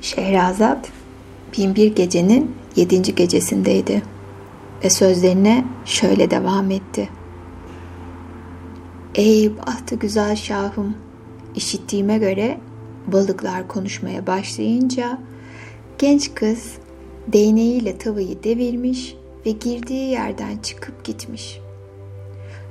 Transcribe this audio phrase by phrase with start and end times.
[0.00, 0.88] Şehrazat
[1.58, 4.02] binbir gecenin yedinci gecesindeydi
[4.84, 7.08] ve sözlerine şöyle devam etti.
[9.14, 10.96] Ey bahtı güzel şahım,
[11.54, 12.58] işittiğime göre
[13.06, 15.18] balıklar konuşmaya başlayınca
[15.98, 16.72] genç kız
[17.28, 21.60] değneğiyle tavayı devirmiş ve girdiği yerden çıkıp gitmiş.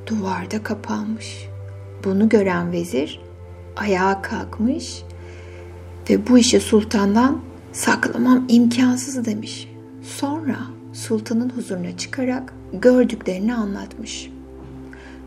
[0.07, 1.47] Duvarda kapanmış.
[2.03, 3.21] Bunu gören vezir
[3.77, 5.03] ayağa kalkmış
[6.09, 7.41] ve bu işi sultandan
[7.71, 9.71] saklamam imkansız demiş.
[10.01, 10.57] Sonra
[10.93, 14.31] sultanın huzuruna çıkarak gördüklerini anlatmış.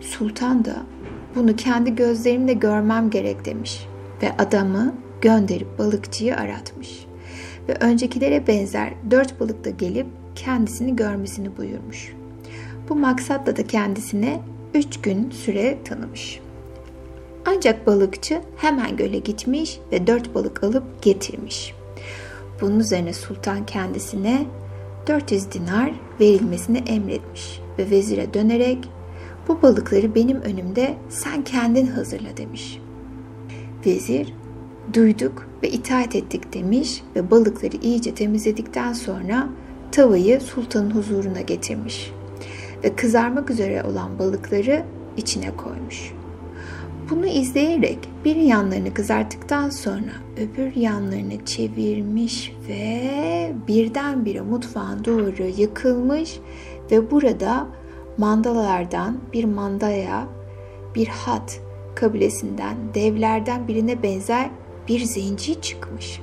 [0.01, 0.77] Sultan da
[1.35, 3.87] bunu kendi gözlerimle görmem gerek demiş
[4.23, 7.07] ve adamı gönderip balıkçıyı aratmış.
[7.69, 12.13] Ve öncekilere benzer dört balık da gelip kendisini görmesini buyurmuş.
[12.89, 14.41] Bu maksatla da kendisine
[14.75, 16.41] üç gün süre tanımış.
[17.47, 21.75] Ancak balıkçı hemen göle gitmiş ve dört balık alıp getirmiş.
[22.61, 24.47] Bunun üzerine sultan kendisine
[25.07, 28.89] 400 dinar verilmesini emretmiş ve vezire dönerek
[29.49, 32.79] bu balıkları benim önümde sen kendin hazırla demiş.
[33.87, 34.35] Vezir
[34.93, 39.49] duyduk ve itaat ettik demiş ve balıkları iyice temizledikten sonra
[39.93, 42.13] tavayı sultanın huzuruna getirmiş
[42.85, 44.85] ve kızarmak üzere olan balıkları
[45.17, 46.13] içine koymuş.
[47.13, 56.39] Bunu izleyerek bir yanlarını kızarttıktan sonra öbür yanlarını çevirmiş ve birdenbire mutfağın duvarı yıkılmış
[56.91, 57.67] ve burada
[58.19, 60.27] mandalardan bir mandaya
[60.95, 61.61] bir hat
[61.95, 64.51] kabilesinden devlerden birine benzer
[64.89, 66.21] bir zenci çıkmış.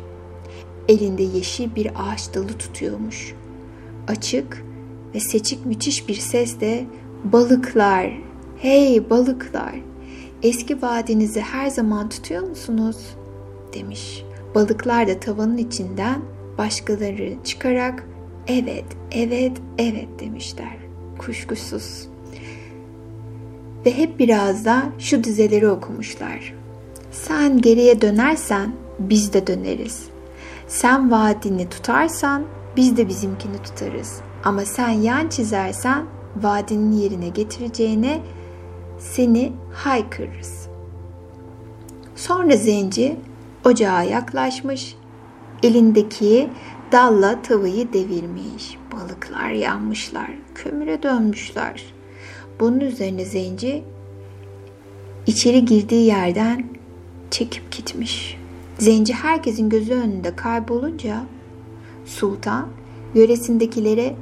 [0.88, 3.36] Elinde yeşil bir ağaç dalı tutuyormuş.
[4.08, 4.66] Açık
[5.16, 6.86] ve seçik müthiş bir sesle
[7.24, 8.12] balıklar,
[8.58, 9.89] hey balıklar
[10.44, 12.98] eski vaadinizi her zaman tutuyor musunuz?
[13.74, 14.24] demiş.
[14.56, 16.22] Balıklar da tavanın içinden
[16.58, 18.08] başkaları çıkarak
[18.48, 20.78] evet, evet, evet demişler.
[21.18, 22.08] Kuşkusuz.
[23.86, 26.54] Ve hep biraz da şu dizeleri okumuşlar.
[27.12, 30.04] Sen geriye dönersen biz de döneriz.
[30.68, 32.44] Sen vaadini tutarsan
[32.78, 34.22] biz de bizimkini tutarız.
[34.44, 38.22] Ama sen yan çizersen vaadinin yerine getireceğine
[39.00, 40.68] seni haykırırız.
[42.16, 43.16] Sonra zenci
[43.66, 44.96] ocağa yaklaşmış,
[45.64, 46.50] elindeki
[46.92, 48.78] dalla tavayı devirmiş.
[48.94, 51.84] Balıklar yanmışlar, kömüre dönmüşler.
[52.60, 53.84] Bunun üzerine zenci
[55.28, 56.66] içeri girdiği yerden
[57.32, 58.38] çekip gitmiş.
[58.78, 61.24] Zenci herkesin gözü önünde kaybolunca
[62.06, 62.68] sultan
[63.16, 64.16] yöresindekilere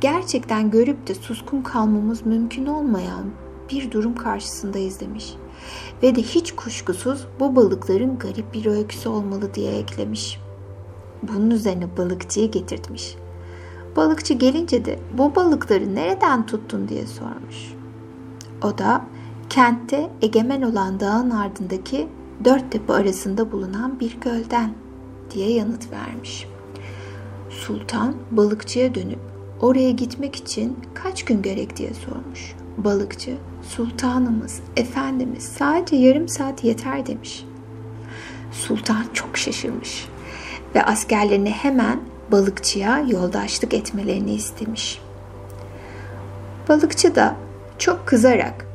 [0.00, 3.24] gerçekten görüp de suskun kalmamız mümkün olmayan
[3.70, 5.34] bir durum karşısındayız demiş.
[6.02, 10.40] Ve de hiç kuşkusuz bu balıkların garip bir öyküsü olmalı diye eklemiş.
[11.22, 13.14] Bunun üzerine balıkçıyı getirtmiş.
[13.96, 17.74] Balıkçı gelince de bu balıkları nereden tuttun diye sormuş.
[18.62, 19.04] O da
[19.50, 22.08] kentte egemen olan dağın ardındaki
[22.44, 24.74] dört tepe arasında bulunan bir gölden
[25.30, 26.48] diye yanıt vermiş.
[27.50, 29.18] Sultan balıkçıya dönüp
[29.60, 32.54] oraya gitmek için kaç gün gerek diye sormuş.
[32.76, 33.36] Balıkçı,
[33.76, 37.44] sultanımız, efendimiz sadece yarım saat yeter demiş.
[38.52, 40.08] Sultan çok şaşırmış
[40.74, 42.00] ve askerlerini hemen
[42.32, 45.00] balıkçıya yoldaşlık etmelerini istemiş.
[46.68, 47.36] Balıkçı da
[47.78, 48.66] çok kızarak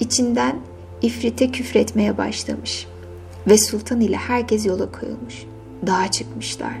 [0.00, 0.60] içinden
[1.02, 2.86] ifrite küfretmeye başlamış
[3.46, 5.42] ve sultan ile herkes yola koyulmuş.
[5.86, 6.74] Dağa çıkmışlar.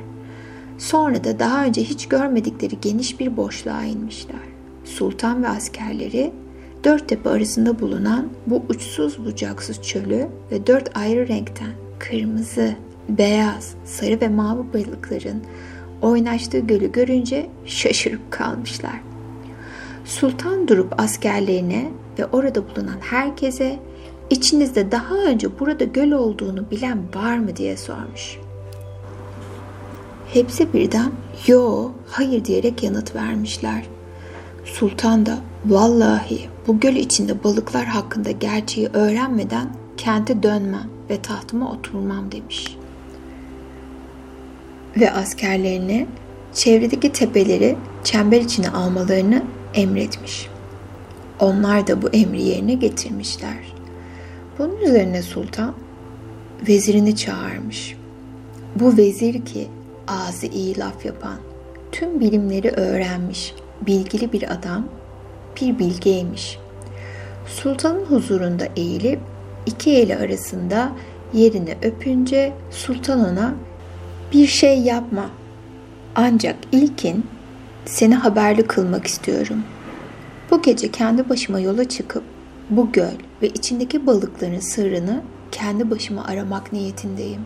[0.78, 4.44] Sonra da daha önce hiç görmedikleri geniş bir boşluğa inmişler.
[4.84, 6.32] Sultan ve askerleri
[6.84, 12.74] dört tepe arasında bulunan bu uçsuz bucaksız çölü ve dört ayrı renkten kırmızı,
[13.08, 15.42] beyaz, sarı ve mavi balıkların
[16.02, 19.00] oynaştığı gölü görünce şaşırıp kalmışlar.
[20.04, 23.78] Sultan durup askerlerine ve orada bulunan herkese
[24.30, 28.38] içinizde daha önce burada göl olduğunu bilen var mı diye sormuş.
[30.32, 31.12] Hepsi birden
[31.46, 33.84] yo, hayır diyerek yanıt vermişler.
[34.64, 42.32] Sultan da vallahi bu göl içinde balıklar hakkında gerçeği öğrenmeden kente dönmem ve tahtıma oturmam
[42.32, 42.76] demiş.
[44.96, 46.06] Ve askerlerine
[46.54, 49.42] çevredeki tepeleri çember içine almalarını
[49.74, 50.48] emretmiş.
[51.40, 53.74] Onlar da bu emri yerine getirmişler.
[54.58, 55.74] Bunun üzerine sultan
[56.68, 57.96] vezirini çağırmış.
[58.76, 59.68] Bu vezir ki
[60.08, 61.36] ağzı iyi laf yapan,
[61.92, 63.54] tüm bilimleri öğrenmiş,
[63.86, 64.88] bilgili bir adam,
[65.60, 66.58] bir bilgeymiş.
[67.46, 69.20] Sultanın huzurunda eğilip
[69.66, 70.92] iki eli arasında
[71.32, 73.54] yerini öpünce sultan ona
[74.32, 75.30] Bir şey yapma.
[76.14, 77.26] Ancak ilkin
[77.84, 79.62] seni haberli kılmak istiyorum.
[80.50, 82.22] Bu gece kendi başıma yola çıkıp
[82.70, 85.22] bu göl ve içindeki balıkların sırrını
[85.52, 87.40] kendi başıma aramak niyetindeyim.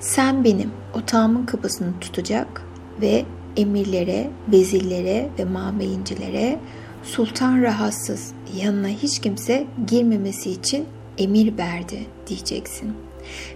[0.00, 2.62] Sen benim otağımın kapısını tutacak
[3.00, 3.24] ve
[3.56, 6.58] emirlere, vezirlere ve mameyincilere
[7.02, 10.86] sultan rahatsız yanına hiç kimse girmemesi için
[11.18, 12.92] emir verdi diyeceksin.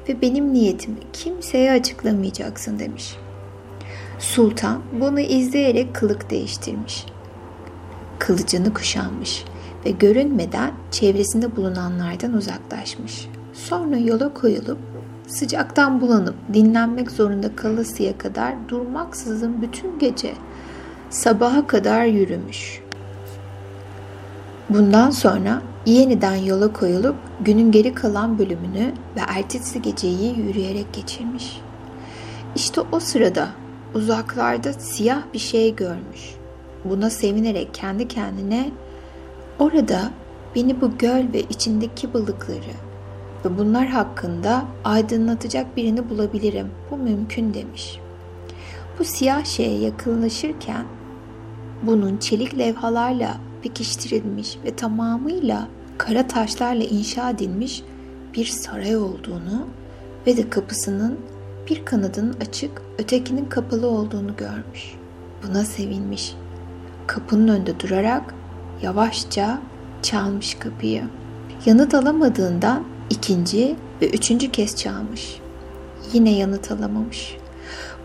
[0.09, 3.17] Ve benim niyetimi kimseye açıklamayacaksın demiş.
[4.19, 7.05] Sultan bunu izleyerek kılık değiştirmiş.
[8.19, 9.45] Kılıcını kuşanmış
[9.87, 13.29] ve görünmeden çevresinde bulunanlardan uzaklaşmış.
[13.53, 14.79] Sonra yola koyulup
[15.27, 20.35] sıcaktan bulanıp dinlenmek zorunda kalasıya kadar durmaksızın bütün gece
[21.11, 22.83] sabaha kadar yürümüş.
[24.69, 31.61] Bundan sonra yeniden yola koyulup günün geri kalan bölümünü ve ertesi geceyi yürüyerek geçirmiş.
[32.57, 33.49] İşte o sırada
[33.95, 36.35] uzaklarda siyah bir şey görmüş.
[36.85, 38.71] Buna sevinerek kendi kendine
[39.59, 40.11] orada
[40.55, 42.84] beni bu göl ve içindeki balıkları
[43.45, 46.71] ve bunlar hakkında aydınlatacak birini bulabilirim.
[46.91, 47.99] Bu mümkün demiş.
[48.99, 50.85] Bu siyah şeye yakınlaşırken
[51.83, 55.69] bunun çelik levhalarla pekiştirilmiş ve tamamıyla
[55.99, 57.83] kara taşlarla inşa edilmiş
[58.35, 59.67] bir saray olduğunu
[60.27, 61.19] ve de kapısının
[61.71, 64.95] bir kanadının açık, ötekinin kapalı olduğunu görmüş.
[65.43, 66.35] Buna sevinmiş.
[67.07, 68.35] Kapının önünde durarak
[68.83, 69.61] yavaşça
[70.03, 71.05] çalmış kapıyı.
[71.67, 75.37] Yanıt alamadığından ikinci ve üçüncü kez çalmış.
[76.13, 77.37] Yine yanıt alamamış.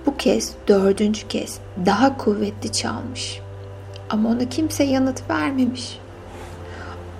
[0.06, 3.40] Bu kez dördüncü kez daha kuvvetli çalmış.
[4.10, 6.00] Ama ona kimse yanıt vermemiş.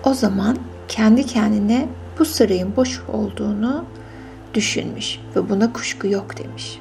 [0.04, 1.88] O zaman kendi kendine
[2.20, 3.86] bu sarayın boş olduğunu
[4.54, 6.80] düşünmüş ve buna kuşku yok demiş.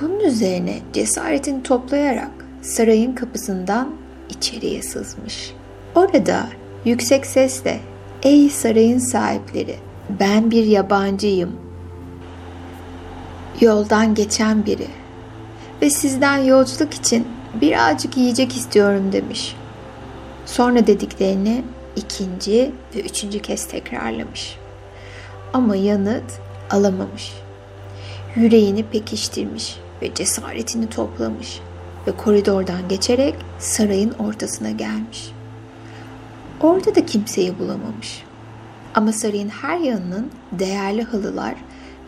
[0.00, 2.30] Bunun üzerine cesaretini toplayarak
[2.62, 3.90] sarayın kapısından
[4.30, 5.54] içeriye sızmış.
[5.94, 6.46] Orada
[6.84, 7.80] yüksek sesle
[8.22, 9.76] "Ey sarayın sahipleri,
[10.10, 11.56] ben bir yabancıyım.
[13.60, 14.86] Yoldan geçen biri
[15.82, 17.28] ve sizden yolculuk için
[17.60, 19.56] birazcık yiyecek istiyorum demiş.
[20.46, 21.64] Sonra dediklerini
[21.96, 24.56] ikinci ve üçüncü kez tekrarlamış.
[25.52, 26.40] Ama yanıt
[26.70, 27.32] alamamış.
[28.36, 31.60] Yüreğini pekiştirmiş ve cesaretini toplamış
[32.06, 35.32] ve koridordan geçerek sarayın ortasına gelmiş.
[36.60, 38.22] Orada da kimseyi bulamamış.
[38.94, 41.54] Ama sarayın her yanının değerli halılar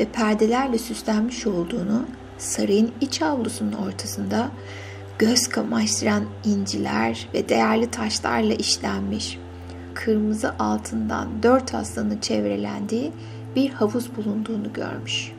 [0.00, 2.04] ve perdelerle süslenmiş olduğunu,
[2.38, 4.50] sarayın iç avlusunun ortasında
[5.18, 9.38] göz kamaştıran inciler ve değerli taşlarla işlenmiş,
[9.94, 13.12] kırmızı altından dört aslanın çevrelendiği
[13.56, 15.32] bir havuz bulunduğunu görmüş.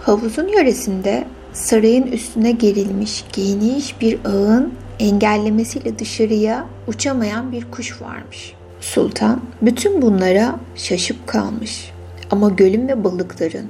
[0.00, 8.54] Havuzun yöresinde sarayın üstüne gerilmiş geniş bir ağın engellemesiyle dışarıya uçamayan bir kuş varmış.
[8.80, 11.90] Sultan bütün bunlara şaşıp kalmış.
[12.30, 13.66] Ama gölün ve balıkların,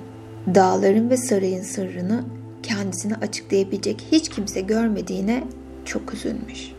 [0.54, 2.24] dağların ve sarayın sırrını
[2.62, 5.44] kendisine açıklayabilecek hiç kimse görmediğine
[5.84, 6.72] çok üzülmüş.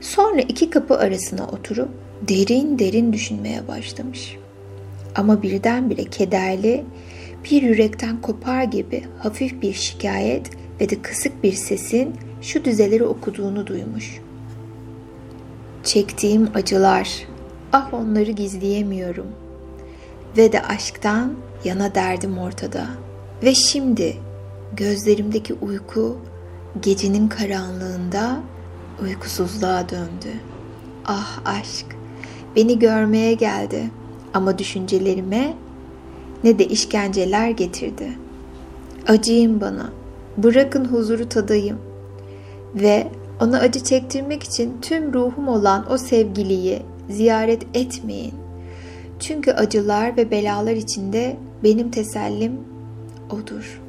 [0.00, 1.88] Sonra iki kapı arasına oturup
[2.28, 4.36] derin derin düşünmeye başlamış.
[5.14, 6.84] Ama birdenbire kederli,
[7.44, 10.50] bir yürekten kopar gibi hafif bir şikayet
[10.80, 14.20] ve de kısık bir sesin şu dizeleri okuduğunu duymuş.
[15.84, 17.26] Çektiğim acılar,
[17.72, 19.26] ah onları gizleyemiyorum.
[20.36, 21.34] Ve de aşktan
[21.64, 22.86] yana derdim ortada.
[23.42, 24.16] Ve şimdi
[24.76, 26.16] gözlerimdeki uyku
[26.82, 28.40] gecenin karanlığında
[29.02, 30.32] uykusuzluğa döndü.
[31.06, 31.86] Ah aşk,
[32.56, 33.90] beni görmeye geldi
[34.34, 35.54] ama düşüncelerime
[36.44, 38.12] ne de işkenceler getirdi.
[39.08, 39.90] Acıyın bana,
[40.36, 41.91] bırakın huzuru tadayım.''
[42.74, 43.08] Ve
[43.40, 48.34] ona acı çektirmek için tüm ruhum olan o sevgiliyi ziyaret etmeyin.
[49.20, 52.60] Çünkü acılar ve belalar içinde benim tesellim
[53.30, 53.80] odur.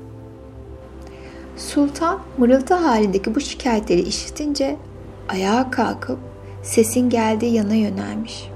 [1.57, 4.77] Sultan mırıltı halindeki bu şikayetleri işitince
[5.29, 6.19] ayağa kalkıp
[6.63, 8.49] sesin geldiği yana yönelmiş.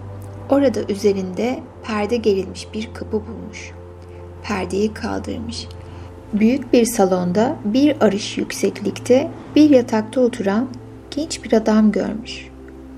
[0.49, 3.71] Orada üzerinde perde gerilmiş bir kapı bulmuş.
[4.43, 5.67] Perdeyi kaldırmış
[6.33, 10.67] Büyük bir salonda bir arış yükseklikte bir yatakta oturan
[11.11, 12.49] genç bir adam görmüş.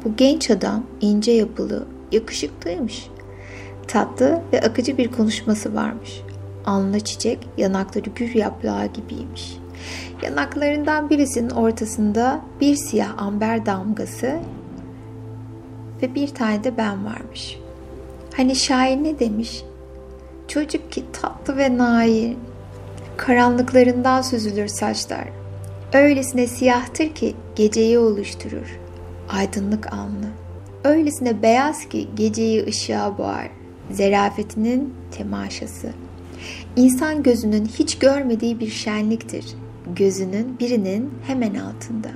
[0.05, 3.07] Bu genç adam ince yapılı, yakışıklıymış.
[3.88, 6.21] Tatlı ve akıcı bir konuşması varmış.
[6.65, 9.57] Alnına çiçek, yanakları gül yaprağı gibiymiş.
[10.24, 14.39] Yanaklarından birisinin ortasında bir siyah amber damgası
[16.01, 17.59] ve bir tane de ben varmış.
[18.38, 19.63] Hani şair ne demiş?
[20.48, 22.36] Çocuk ki tatlı ve nair.
[23.19, 25.29] Karanlıklarından süzülür saçlar.
[25.93, 28.79] Öylesine siyahtır ki geceyi oluşturur.
[29.29, 30.29] Aydınlık alnı.
[30.83, 33.49] Öylesine beyaz ki geceyi ışığa boğar.
[33.91, 35.89] Zerafetinin temaşası.
[36.75, 39.45] İnsan gözünün hiç görmediği bir şenliktir.
[39.95, 42.09] Gözünün birinin hemen altında.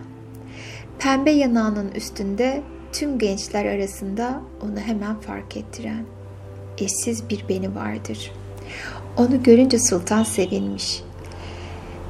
[1.00, 2.62] Pembe yanağının üstünde
[2.93, 6.05] tüm gençler arasında onu hemen fark ettiren
[6.77, 8.31] eşsiz bir beni vardır.
[9.17, 11.03] Onu görünce sultan sevinmiş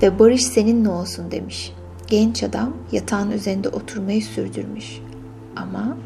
[0.02, 1.74] ve barış seninle olsun demiş.
[2.08, 5.02] Genç adam yatağın üzerinde oturmayı sürdürmüş.
[5.56, 5.98] Ama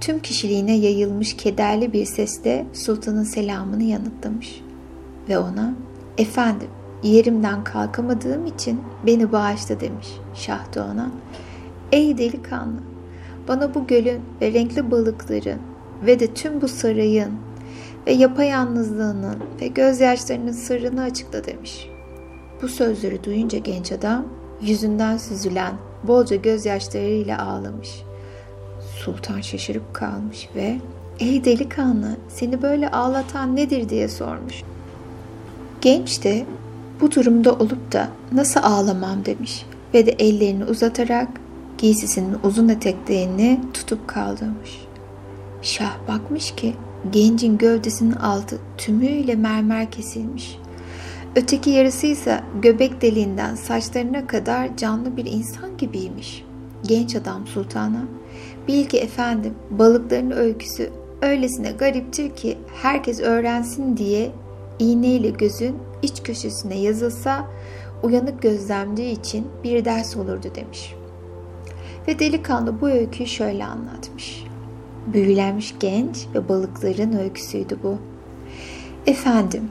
[0.00, 4.60] tüm kişiliğine yayılmış kederli bir sesle sultanın selamını yanıtlamış.
[5.28, 5.74] Ve ona,
[6.18, 6.68] efendim
[7.02, 10.08] yerimden kalkamadığım için beni bağışla demiş.
[10.34, 11.10] Şah da ona,
[11.92, 12.80] ey delikanlı
[13.48, 15.60] bana bu gölün ve renkli balıkların
[16.06, 17.32] ve de tüm bu sarayın
[18.06, 21.88] ve yapayalnızlığının ve gözyaşlarının sırrını açıkla demiş.
[22.62, 24.26] Bu sözleri duyunca genç adam
[24.62, 28.02] yüzünden süzülen bolca gözyaşlarıyla ağlamış.
[28.96, 30.76] Sultan şaşırıp kalmış ve
[31.20, 34.62] ''Ey delikanlı seni böyle ağlatan nedir?'' diye sormuş.
[35.80, 36.46] Genç de
[37.00, 41.28] bu durumda olup da nasıl ağlamam demiş ve de ellerini uzatarak
[41.78, 44.80] giysisinin uzun eteklerini tutup kaldırmış.
[45.62, 46.74] Şah bakmış ki
[47.12, 50.58] gencin gövdesinin altı tümüyle mermer kesilmiş.
[51.36, 56.44] Öteki yarısı ise göbek deliğinden saçlarına kadar canlı bir insan gibiymiş.
[56.82, 58.04] Genç adam sultana,
[58.68, 60.90] bil ki efendim balıkların öyküsü
[61.22, 64.30] öylesine gariptir ki herkes öğrensin diye
[64.78, 67.48] iğneyle gözün iç köşesine yazılsa
[68.02, 70.94] uyanık gözlemci için bir ders olurdu demiş.
[72.08, 74.44] Ve delikanlı bu öyküyü şöyle anlatmış.
[75.06, 77.98] Büyülenmiş genç ve balıkların öyküsüydü bu.
[79.06, 79.70] Efendim,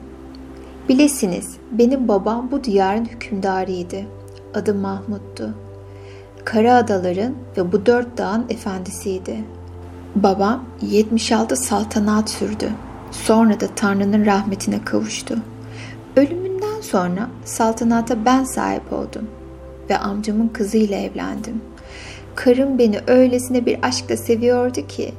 [0.88, 3.96] bilesiniz benim babam bu diyarın hükümdarıydı.
[4.54, 5.54] Adı Mahmut'tu.
[6.44, 9.44] Kara adaların ve bu dört dağın efendisiydi.
[10.14, 12.70] Babam 76 saltanat sürdü.
[13.10, 15.38] Sonra da Tanrı'nın rahmetine kavuştu.
[16.16, 19.28] Ölümünden sonra saltanata ben sahip oldum
[19.90, 21.60] ve amcamın kızıyla evlendim.
[22.34, 25.14] Karım beni öylesine bir aşkla seviyordu ki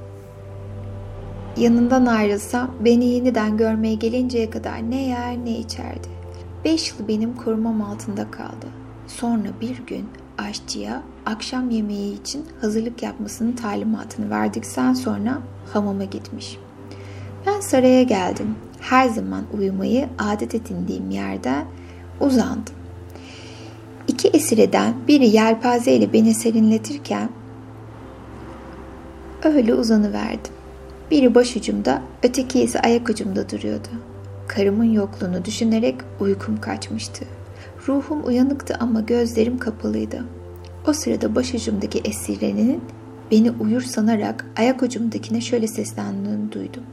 [1.58, 6.08] yanından ayrılsam beni yeniden görmeye gelinceye kadar ne yer ne içerdi.
[6.66, 8.68] Beş yıl benim korumam altında kaldı.
[9.08, 10.06] Sonra bir gün
[10.38, 15.38] aşçıya akşam yemeği için hazırlık yapmasının talimatını verdikten sonra
[15.74, 16.58] hamama gitmiş.
[17.46, 18.56] Ben saraya geldim.
[18.80, 21.66] Her zaman uyumayı adet edindiğim yerden
[22.22, 22.74] uzandım.
[24.08, 27.30] İki esireden biri yelpaze ile beni serinletirken
[29.44, 30.55] öyle uzanıverdim.
[31.12, 33.88] Biri başucumda, öteki ise ayak ucumda duruyordu.
[34.48, 37.26] Karımın yokluğunu düşünerek uykum kaçmıştı.
[37.88, 40.26] Ruhum uyanıktı ama gözlerim kapalıydı.
[40.88, 42.82] O sırada başucumdaki esirenin
[43.32, 46.84] beni uyur sanarak ayak ucumdakine şöyle seslendiğini duydum.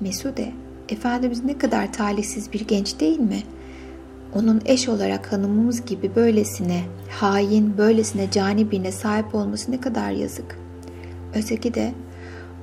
[0.00, 0.52] Mesude,
[0.88, 3.42] Efendimiz ne kadar talihsiz bir genç değil mi?
[4.34, 10.58] Onun eş olarak hanımımız gibi böylesine hain, böylesine cani birine sahip olması ne kadar yazık.
[11.34, 11.92] Öteki de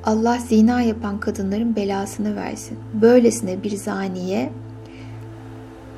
[0.04, 2.80] Allah zina yapan kadınların belasını versin.
[2.94, 4.52] Böylesine bir zaniye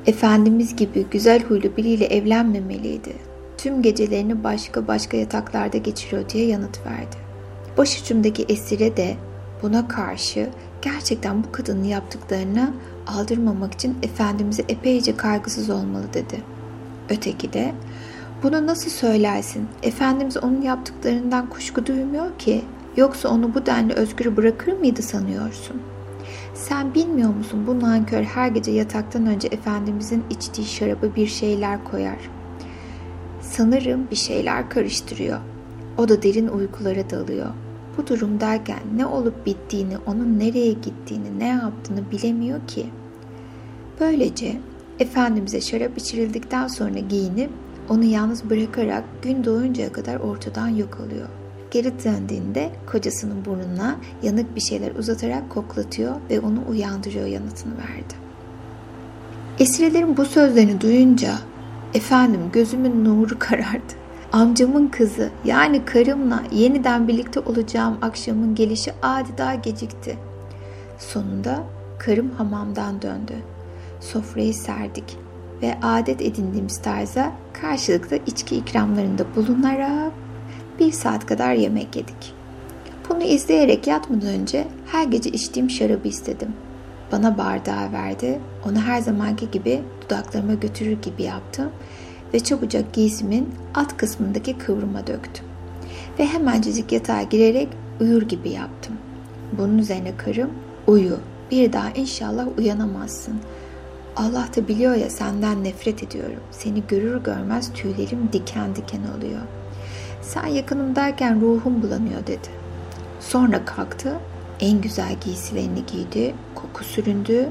[0.06, 3.12] Efendimiz gibi güzel huylu biriyle evlenmemeliydi.
[3.58, 7.16] Tüm gecelerini başka başka yataklarda geçiriyor diye yanıt verdi.
[7.78, 9.14] Başucumdaki esire de
[9.62, 10.48] buna karşı
[10.82, 12.74] gerçekten bu kadının yaptıklarını
[13.06, 16.42] aldırmamak için Efendimiz'e epeyce kaygısız olmalı dedi.
[17.10, 17.72] Öteki de
[18.42, 19.68] bunu nasıl söylersin?
[19.82, 22.64] Efendimiz onun yaptıklarından kuşku duymuyor ki.
[22.96, 25.82] Yoksa onu bu denli özgür bırakır mıydı sanıyorsun?
[26.54, 32.18] Sen bilmiyor musun bu nankör her gece yataktan önce Efendimizin içtiği şarabı bir şeyler koyar.
[33.40, 35.38] Sanırım bir şeyler karıştırıyor.
[35.98, 37.46] O da derin uykulara dalıyor.
[37.98, 42.86] Bu durumdayken ne olup bittiğini, onun nereye gittiğini, ne yaptığını bilemiyor ki.
[44.00, 44.60] Böylece
[44.98, 47.50] Efendimiz'e şarap içirildikten sonra giyinip
[47.88, 51.28] onu yalnız bırakarak gün doğuncaya kadar ortadan yok oluyor.
[51.72, 58.14] Geri döndüğünde kocasının burnuna yanık bir şeyler uzatarak koklatıyor ve onu uyandırıyor yanıtını verdi.
[59.58, 61.38] Esirelerin bu sözlerini duyunca
[61.94, 63.92] efendim gözümün nuru karardı.
[64.32, 70.18] Amcamın kızı yani karımla yeniden birlikte olacağım akşamın gelişi adeta gecikti.
[70.98, 71.62] Sonunda
[71.98, 73.34] karım hamamdan döndü.
[74.00, 75.18] Sofrayı serdik
[75.62, 80.12] ve adet edindiğimiz tarza karşılıklı içki ikramlarında bulunarak
[80.78, 82.34] bir saat kadar yemek yedik.
[83.08, 86.52] Bunu izleyerek yatmadan önce her gece içtiğim şarabı istedim.
[87.12, 88.40] bana bardağı verdi.
[88.68, 91.70] Onu her zamanki gibi dudaklarıma götürür gibi yaptım
[92.34, 95.44] ve çabucak giysimin alt kısmındaki kıvrıma döktüm.
[96.18, 97.68] Ve hemencecik yatağa girerek
[98.00, 98.94] uyur gibi yaptım.
[99.52, 100.50] Bunun üzerine karım
[100.86, 101.18] uyu
[101.50, 103.34] bir daha inşallah uyanamazsın.
[104.16, 106.40] Allah da biliyor ya senden nefret ediyorum.
[106.50, 109.40] Seni görür görmez tüylerim diken diken oluyor.
[110.22, 112.48] Sen yakınımdayken ruhum bulanıyor dedi.
[113.20, 114.18] Sonra kalktı,
[114.60, 117.48] en güzel giysilerini giydi, koku süründü,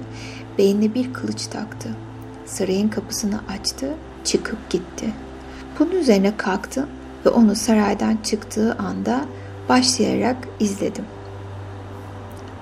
[0.57, 1.89] beynine bir kılıç taktı.
[2.45, 5.13] Sarayın kapısını açtı, çıkıp gitti.
[5.79, 6.87] Bunun üzerine kalktı
[7.25, 9.25] ve onu saraydan çıktığı anda
[9.69, 11.05] başlayarak izledim.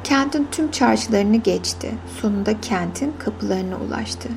[0.04, 1.92] Kentin tüm çarşılarını geçti.
[2.22, 4.30] Sonunda kentin kapılarına ulaştı.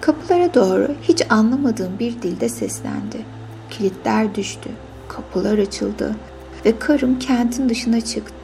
[0.00, 3.24] Kapılara doğru hiç anlamadığım bir dilde seslendi.
[3.70, 4.70] Kilitler düştü.
[5.08, 6.16] Kapılar açıldı
[6.64, 8.34] ve karım kentin dışına çıktı.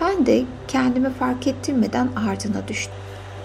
[0.00, 2.94] Ben de kendimi fark ettirmeden ardına düştüm.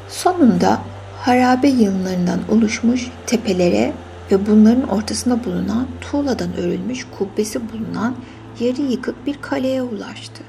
[0.09, 0.81] Sonunda
[1.19, 3.93] harabe yığınlarından oluşmuş tepelere
[4.31, 8.15] ve bunların ortasında bulunan tuğladan örülmüş kubbesi bulunan
[8.59, 10.43] yarı yıkık bir kaleye ulaştı.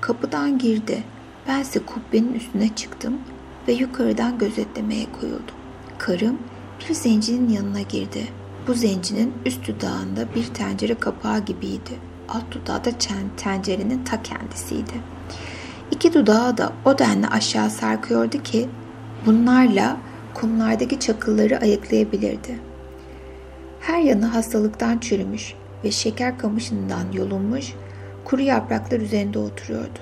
[0.00, 1.02] Kapıdan girdi.
[1.48, 3.18] Bense kubbenin üstüne çıktım
[3.68, 5.54] ve yukarıdan gözetlemeye koyuldum.
[5.98, 6.38] Karım
[6.80, 8.26] bir zencinin yanına girdi.
[8.66, 11.90] Bu zencinin üst dudağında bir tencere kapağı gibiydi.
[12.28, 12.90] Alt dudağı da
[13.36, 14.92] tencerenin ta kendisiydi.
[15.90, 18.68] İki dudağı da o denli aşağı sarkıyordu ki
[19.26, 19.96] bunlarla
[20.34, 22.58] kumlardaki çakılları ayıklayabilirdi.
[23.80, 25.54] Her yanı hastalıktan çürümüş
[25.84, 27.72] ve şeker kamışından yolunmuş
[28.24, 29.98] kuru yapraklar üzerinde oturuyordu.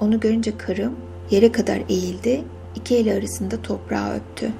[0.00, 0.96] Onu görünce karım
[1.30, 2.44] yere kadar eğildi,
[2.74, 4.50] iki eli arasında toprağı öptü.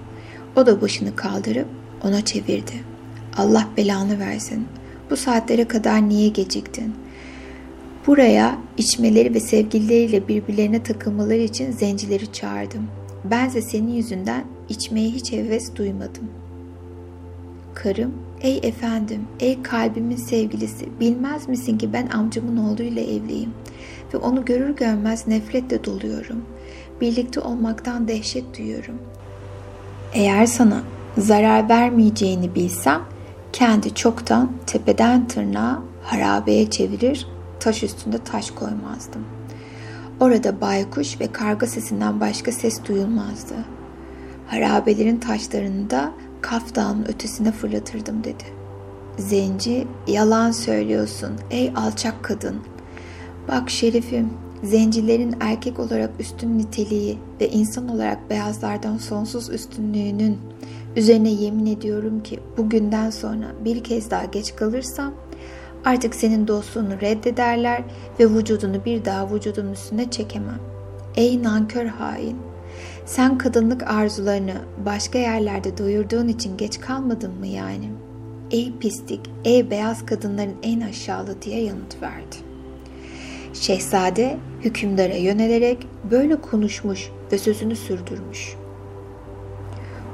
[0.57, 1.67] O da başını kaldırıp
[2.05, 2.94] ona çevirdi.
[3.37, 4.67] Allah belanı versin.
[5.11, 6.95] Bu saatlere kadar niye geciktin?
[8.07, 12.88] Buraya içmeleri ve sevgilileriyle birbirlerine takılmaları için zencileri çağırdım.
[13.25, 16.31] Bense senin yüzünden içmeye hiç heves duymadım.
[17.75, 23.51] Karım, ey efendim, ey kalbimin sevgilisi, bilmez misin ki ben amcamın oğluyla evliyim
[24.14, 26.44] ve onu görür görmez nefretle doluyorum.
[27.01, 28.99] Birlikte olmaktan dehşet duyuyorum.
[30.12, 30.83] Eğer sana
[31.18, 33.03] zarar vermeyeceğini bilsem,
[33.55, 37.27] kendi çoktan tepeden tırnağa harabeye çevirir,
[37.61, 39.25] taş üstünde taş koymazdım.
[40.21, 43.55] Orada baykuş ve karga sesinden başka ses duyulmazdı.
[44.47, 48.45] Harabelerin taşlarını da Kaf Dağı'nın ötesine fırlatırdım dedi.
[49.19, 52.57] Zenci, yalan söylüyorsun ey alçak kadın.
[53.49, 54.31] Bak şerifim,
[54.62, 60.38] zencilerin erkek olarak üstün niteliği ve insan olarak beyazlardan sonsuz üstünlüğünün
[60.96, 65.14] üzerine yemin ediyorum ki bugünden sonra bir kez daha geç kalırsam
[65.85, 67.83] artık senin dostluğunu reddederler
[68.20, 70.61] ve vücudunu bir daha vücudun üstüne çekemem.
[71.16, 72.37] Ey nankör hain!
[73.07, 74.54] Sen kadınlık arzularını
[74.87, 77.90] başka yerlerde doyurduğun için geç kalmadın mı yani?
[78.50, 82.37] Ey pislik, ey beyaz kadınların en aşağılığı diye yanıt verdi.
[83.52, 88.57] Şehzade hükümdara yönelerek böyle konuşmuş ve sözünü sürdürmüş.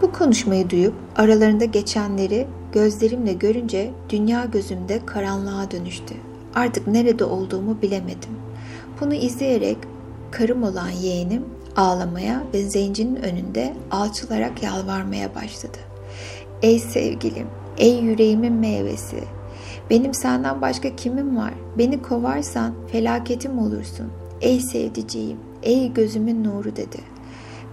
[0.02, 6.14] Bu konuşmayı duyup aralarında geçenleri gözlerimle görünce dünya gözümde karanlığa dönüştü.
[6.54, 8.30] Artık nerede olduğumu bilemedim.
[9.00, 9.76] Bunu izleyerek
[10.30, 11.44] karım olan yeğenim
[11.76, 15.78] ağlamaya ve zencinin önünde alçılarak yalvarmaya başladı.
[16.62, 17.46] Ey sevgilim,
[17.78, 19.24] ey yüreğimin meyvesi,
[19.90, 21.54] benim senden başka kimim var?
[21.78, 24.06] Beni kovarsan felaketim olursun.
[24.40, 27.09] Ey sevdiceğim, ey gözümün nuru dedi.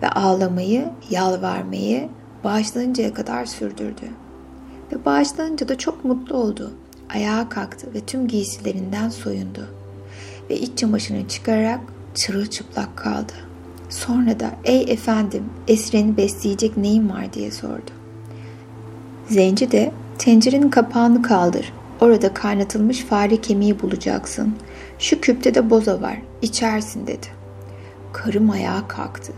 [0.02, 2.10] Ve ağlamayı, yalvarmayı
[2.44, 4.06] bağışlanıncaya kadar sürdürdü.
[4.92, 6.72] Ve bağışlanınca da çok mutlu oldu.
[7.10, 9.68] Ayağa kalktı ve tüm giysilerinden soyundu.
[10.50, 11.80] Ve iç çamaşırını çıkararak
[12.16, 13.34] çırılçıplak kaldı.
[13.90, 17.92] Sonra da ey efendim esreni besleyecek neyim var diye sordu.
[19.30, 21.74] Zenci de tencerenin kapağını kaldır.
[22.02, 24.56] Orada kaynatılmış fare kemiği bulacaksın.
[25.00, 26.18] Şu küpte de boza var.
[26.42, 27.28] İçersin dedi.
[28.14, 29.34] Karım ayağa kalktı.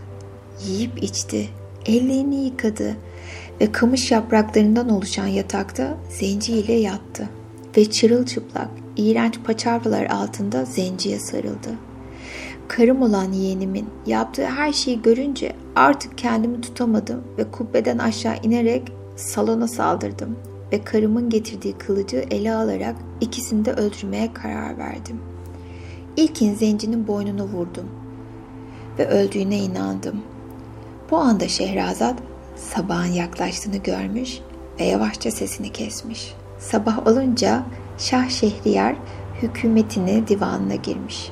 [0.66, 1.48] Yiyip içti.
[1.86, 2.96] Ellerini yıkadı
[3.60, 7.28] ve kamış yapraklarından oluşan yatakta zenci ile yattı.
[7.76, 11.70] Ve çırılçıplak, iğrenç paçavralar altında zenciye sarıldı.
[12.68, 19.68] Karım olan yeğenimin yaptığı her şeyi görünce artık kendimi tutamadım ve kubbeden aşağı inerek salona
[19.68, 20.36] saldırdım
[20.72, 25.20] ve karımın getirdiği kılıcı ele alarak ikisini de öldürmeye karar verdim.
[26.16, 27.86] İlkin zencinin boynunu vurdum
[28.98, 30.22] ve öldüğüne inandım.
[31.10, 32.14] Bu anda Şehrazat
[32.56, 34.38] sabahın yaklaştığını görmüş
[34.80, 36.34] ve yavaşça sesini kesmiş.
[36.58, 37.62] Sabah olunca
[37.98, 38.96] Şah Şehriyar
[39.42, 41.30] hükümetini divanına girmiş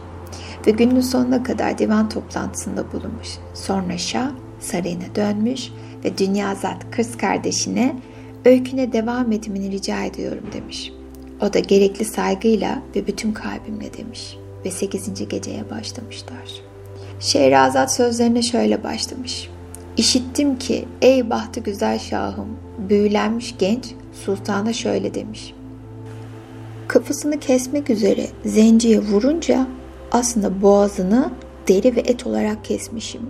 [0.66, 3.28] ve günün sonuna kadar divan toplantısında bulunmuş.
[3.54, 5.72] Sonra Şah sarayına dönmüş
[6.04, 7.96] ve Dünyazat kız kardeşine
[8.44, 10.92] öyküne devam etmeni rica ediyorum demiş.
[11.40, 15.28] O da gerekli saygıyla ve bütün kalbimle demiş ve 8.
[15.28, 16.62] geceye başlamışlar.
[17.20, 19.50] Şehrazat sözlerine şöyle başlamış.
[19.98, 22.48] İşittim ki ey bahtı güzel şahım,
[22.88, 25.54] büyülenmiş genç sultana şöyle demiş.
[26.88, 29.66] Kafasını kesmek üzere zenciye vurunca
[30.12, 31.30] aslında boğazını
[31.68, 33.22] deri ve et olarak kesmişim.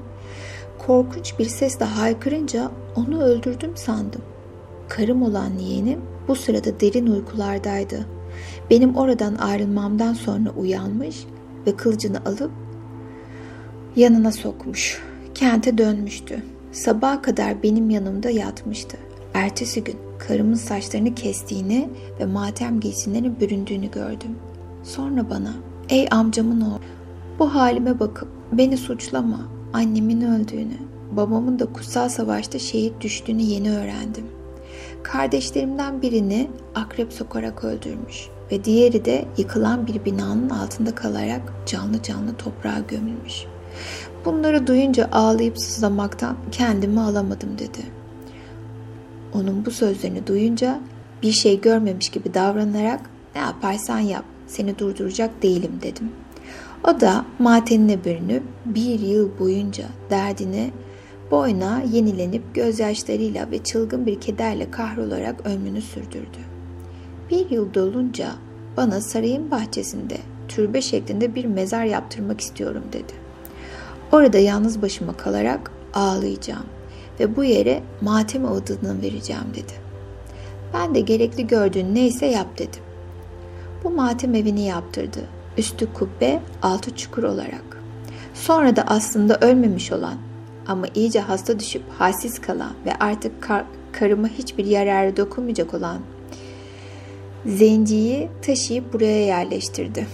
[0.87, 4.23] Korkunç bir sesle haykırınca onu öldürdüm sandım.
[4.89, 8.07] Karım olan yeğenim bu sırada derin uykulardaydı.
[8.71, 11.17] Benim oradan ayrılmamdan sonra uyanmış
[11.67, 12.51] ve kılıcını alıp
[13.97, 15.03] yanına sokmuş.
[15.35, 16.43] Kente dönmüştü.
[16.73, 18.97] Sabaha kadar benim yanımda yatmıştı.
[19.35, 21.89] Ertesi gün karımın saçlarını kestiğini
[22.21, 24.37] ve matem giysilerine büründüğünü gördüm.
[24.83, 25.55] Sonra bana,
[25.89, 26.81] ey amcamın oğlu,
[27.39, 30.77] bu halime bakıp beni suçlama, annemin öldüğünü,
[31.13, 34.27] babamın da kutsal savaşta şehit düştüğünü yeni öğrendim.
[35.03, 42.37] Kardeşlerimden birini akrep sokarak öldürmüş ve diğeri de yıkılan bir binanın altında kalarak canlı canlı
[42.37, 43.45] toprağa gömülmüş.
[44.25, 47.79] Bunları duyunca ağlayıp sızlamaktan kendimi alamadım dedi.
[49.35, 50.81] Onun bu sözlerini duyunca
[51.23, 53.01] bir şey görmemiş gibi davranarak
[53.35, 56.13] ne yaparsan yap seni durduracak değilim dedim.
[56.85, 60.71] O da matenine bürünüp bir yıl boyunca derdini
[61.31, 66.39] boyna yenilenip gözyaşlarıyla ve çılgın bir kederle kahrolarak ömrünü sürdürdü.
[67.31, 68.35] Bir yıl dolunca
[68.77, 70.17] bana sarayın bahçesinde
[70.49, 73.28] türbe şeklinde bir mezar yaptırmak istiyorum dedi.
[74.13, 76.67] Orada yalnız başıma kalarak ağlayacağım
[77.21, 79.73] ve bu yere matem adını vereceğim dedi.
[80.75, 82.83] Ben de gerekli gördüğün neyse yap dedim.
[83.85, 85.21] Bu matem evini yaptırdı.
[85.59, 87.83] Üstü kubbe, altı çukur olarak.
[88.35, 90.15] Sonra da aslında ölmemiş olan
[90.67, 95.99] ama iyice hasta düşüp halsiz kalan ve artık kar, karıma hiçbir yararı dokunmayacak olan
[97.47, 100.07] zenciyi taşıyıp buraya yerleştirdi.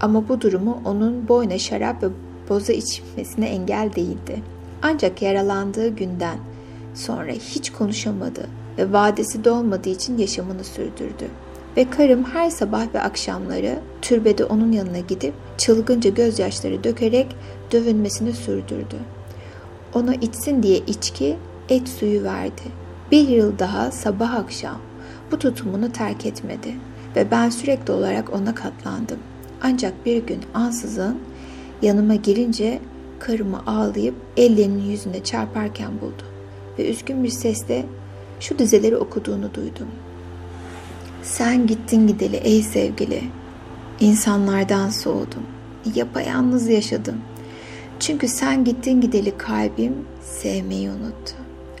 [0.00, 2.08] Ama bu durumu onun boyuna şarap ve
[2.48, 4.42] boza içmesine engel değildi.
[4.82, 6.38] Ancak yaralandığı günden
[6.94, 8.46] sonra hiç konuşamadı
[8.78, 11.28] ve vadesi dolmadığı için yaşamını sürdürdü.
[11.76, 17.36] Ve karım her sabah ve akşamları türbede onun yanına gidip çılgınca gözyaşları dökerek
[17.72, 18.96] dövünmesini sürdürdü.
[19.94, 21.36] Ona içsin diye içki,
[21.68, 22.62] et suyu verdi.
[23.10, 24.80] Bir yıl daha sabah akşam
[25.30, 26.74] bu tutumunu terk etmedi
[27.16, 29.18] ve ben sürekli olarak ona katlandım.
[29.62, 31.18] Ancak bir gün ansızın
[31.82, 32.80] yanıma girince
[33.18, 36.22] karımı ağlayıp ellerinin yüzüne çarparken buldu
[36.78, 37.84] ve üzgün bir sesle
[38.40, 39.88] şu dizeleri okuduğunu duydum.
[41.22, 43.22] Sen gittin gideli ey sevgili,
[44.00, 45.46] insanlardan soğudum,
[45.94, 47.16] yapayalnız yaşadım.
[48.00, 51.34] Çünkü sen gittin gideli kalbim sevmeyi unuttu.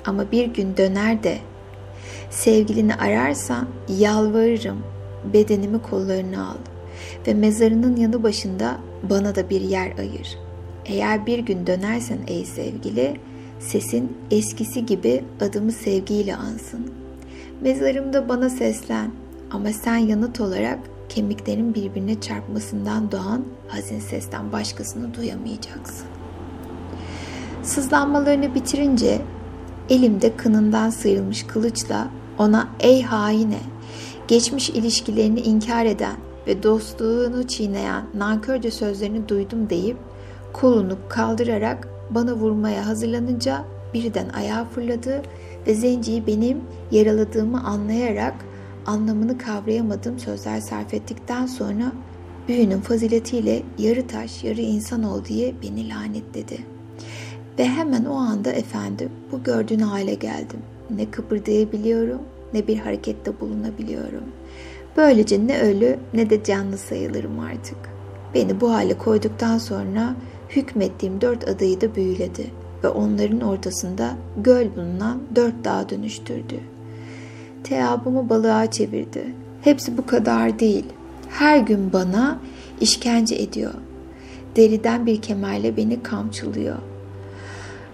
[0.04, 1.38] Ama bir gün döner de
[2.30, 4.78] sevgilini ararsan yalvarırım
[5.32, 6.71] bedenimi kollarına al
[7.26, 8.76] ve mezarının yanı başında
[9.10, 10.38] bana da bir yer ayır.
[10.84, 13.16] Eğer bir gün dönersen ey sevgili,
[13.60, 16.90] sesin eskisi gibi adımı sevgiyle ansın.
[17.60, 19.10] Mezarımda bana seslen
[19.50, 26.06] ama sen yanıt olarak kemiklerin birbirine çarpmasından doğan hazin sesten başkasını duyamayacaksın.
[27.62, 29.22] Sızlanmalarını bitirince
[29.90, 32.08] elimde kınından sıyrılmış kılıçla
[32.38, 33.60] ona ey haine,
[34.28, 39.96] geçmiş ilişkilerini inkar eden ve dostluğunu çiğneyen nankörce sözlerini duydum deyip
[40.52, 45.22] kolunu kaldırarak bana vurmaya hazırlanınca birden ayağa fırladı
[45.66, 48.34] ve zenciyi benim yaraladığımı anlayarak
[48.86, 51.92] anlamını kavrayamadığım sözler sarf ettikten sonra
[52.48, 56.58] büyünün faziletiyle yarı taş yarı insan ol diye beni lanetledi.
[57.58, 60.60] Ve hemen o anda efendim bu gördüğün hale geldim.
[60.90, 62.20] Ne kıpırdayabiliyorum
[62.54, 64.24] ne bir harekette bulunabiliyorum.
[64.96, 67.76] Böylece ne ölü ne de canlı sayılırım artık.
[68.34, 70.14] Beni bu hale koyduktan sonra
[70.48, 72.50] hükmettiğim dört adayı da büyüledi
[72.84, 76.60] ve onların ortasında göl bulunan dört dağ dönüştürdü.
[77.64, 79.24] Teabımı balığa çevirdi.
[79.62, 80.84] Hepsi bu kadar değil.
[81.28, 82.38] Her gün bana
[82.80, 83.74] işkence ediyor.
[84.56, 86.76] Deriden bir kemerle beni kamçılıyor.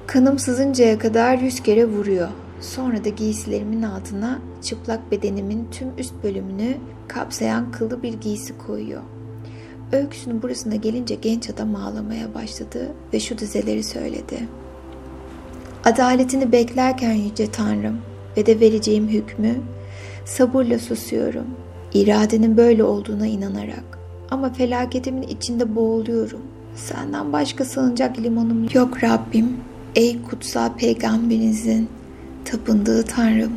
[0.07, 2.29] Kanım sızıncaya kadar yüz kere vuruyor.
[2.61, 6.77] Sonra da giysilerimin altına çıplak bedenimin tüm üst bölümünü
[7.09, 9.03] kapsayan kıllı bir giysi koyuyor.
[9.93, 14.49] Öyküsünün burasına gelince genç adam ağlamaya başladı ve şu dizeleri söyledi.
[15.85, 17.99] Adaletini beklerken yüce Tanrım
[18.37, 19.55] ve de vereceğim hükmü
[20.25, 21.47] sabırla susuyorum.
[21.95, 23.99] İradenin böyle olduğuna inanarak.
[24.31, 26.43] Ama felaketimin içinde boğuluyorum.
[26.75, 29.57] Senden başka sığınacak limanım yok Rabbim.
[29.95, 31.89] Ey kutsal peygamberinizin
[32.51, 33.53] tapındığı Tanrım.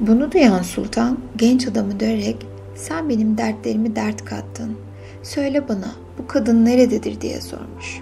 [0.00, 4.76] Bunu duyan sultan genç adamı dönerek sen benim dertlerimi dert kattın.
[5.22, 8.00] Söyle bana bu kadın nerededir diye sormuş.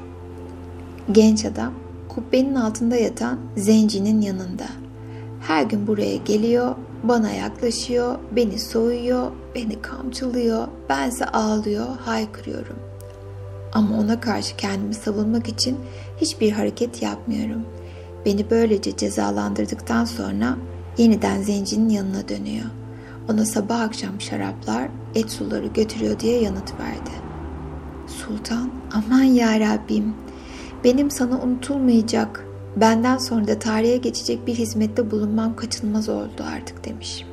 [1.12, 1.72] Genç adam
[2.08, 4.66] kubbenin altında yatan zencinin yanında.
[5.40, 12.76] Her gün buraya geliyor, bana yaklaşıyor, beni soyuyor, beni kamçılıyor, bense ağlıyor, haykırıyorum.
[13.72, 15.76] Ama ona karşı kendimi savunmak için
[16.20, 17.62] hiçbir hareket yapmıyorum.
[18.26, 20.56] Beni böylece cezalandırdıktan sonra
[20.98, 22.66] yeniden zencinin yanına dönüyor.
[23.30, 27.10] Ona sabah akşam şaraplar, et suları götürüyor diye yanıt verdi.
[28.06, 30.14] Sultan, aman ya Rabbim,
[30.84, 37.24] benim sana unutulmayacak, benden sonra da tarihe geçecek bir hizmette bulunmam kaçınılmaz oldu artık demiş.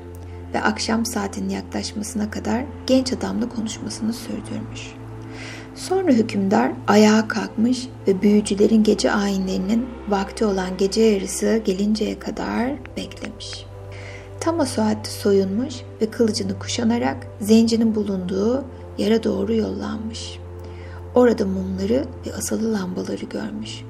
[0.54, 5.03] Ve akşam saatinin yaklaşmasına kadar genç adamla konuşmasını sürdürmüş.
[5.76, 13.66] Sonra hükümdar ayağa kalkmış ve büyücülerin gece ayinlerinin vakti olan gece yarısı gelinceye kadar beklemiş.
[14.40, 18.64] Tam o saatte soyunmuş ve kılıcını kuşanarak zencinin bulunduğu
[18.98, 20.40] yere doğru yollanmış.
[21.16, 23.82] Orada mumları ve asılı lambaları görmüş.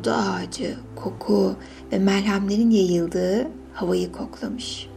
[0.00, 1.56] Oda ağacı, koku
[1.92, 4.88] ve merhemlerin yayıldığı havayı koklamış.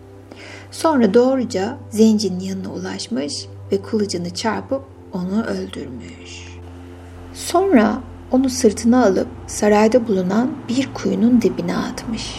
[0.72, 6.60] Sonra doğruca zencinin yanına ulaşmış ve kılıcını çarpıp onu öldürmüş.
[7.34, 12.36] Sonra onu sırtına alıp sarayda bulunan bir kuyunun dibine atmış.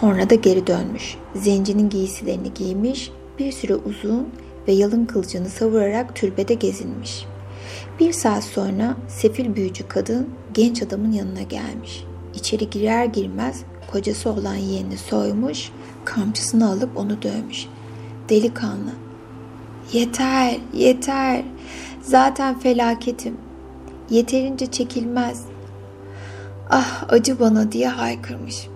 [0.00, 1.16] Sonra da geri dönmüş.
[1.34, 4.28] Zencinin giysilerini giymiş, bir süre uzun
[4.68, 7.26] ve yalın kılıcını savurarak türbede gezinmiş.
[8.00, 12.04] Bir saat sonra sefil büyücü kadın genç adamın yanına gelmiş.
[12.34, 15.70] İçeri girer girmez kocası olan yeğenini soymuş,
[16.04, 17.66] kamçısını alıp onu dövmüş.
[18.28, 18.90] Delikanlı,
[19.92, 21.44] yeter, yeter,
[22.02, 23.36] zaten felaketim,
[24.10, 25.44] yeterince çekilmez.
[26.70, 28.68] Ah acı bana diye haykırmış.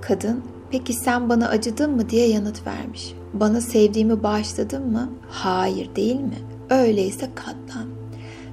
[0.00, 3.14] Kadın peki sen bana acıdın mı diye yanıt vermiş.
[3.32, 5.10] Bana sevdiğimi bağışladın mı?
[5.30, 6.38] Hayır değil mi?
[6.70, 7.88] Öyleyse katlan.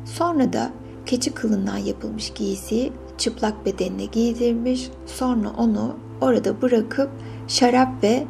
[0.06, 0.72] Sonra da
[1.06, 4.90] keçi kılından yapılmış giysiyi çıplak bedenine giydirmiş.
[5.06, 7.10] Sonra onu orada bırakıp
[7.48, 8.24] şarap ve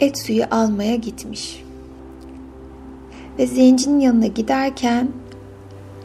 [0.00, 1.65] et suyu almaya gitmiş.
[3.38, 5.08] Ve zencinin yanına giderken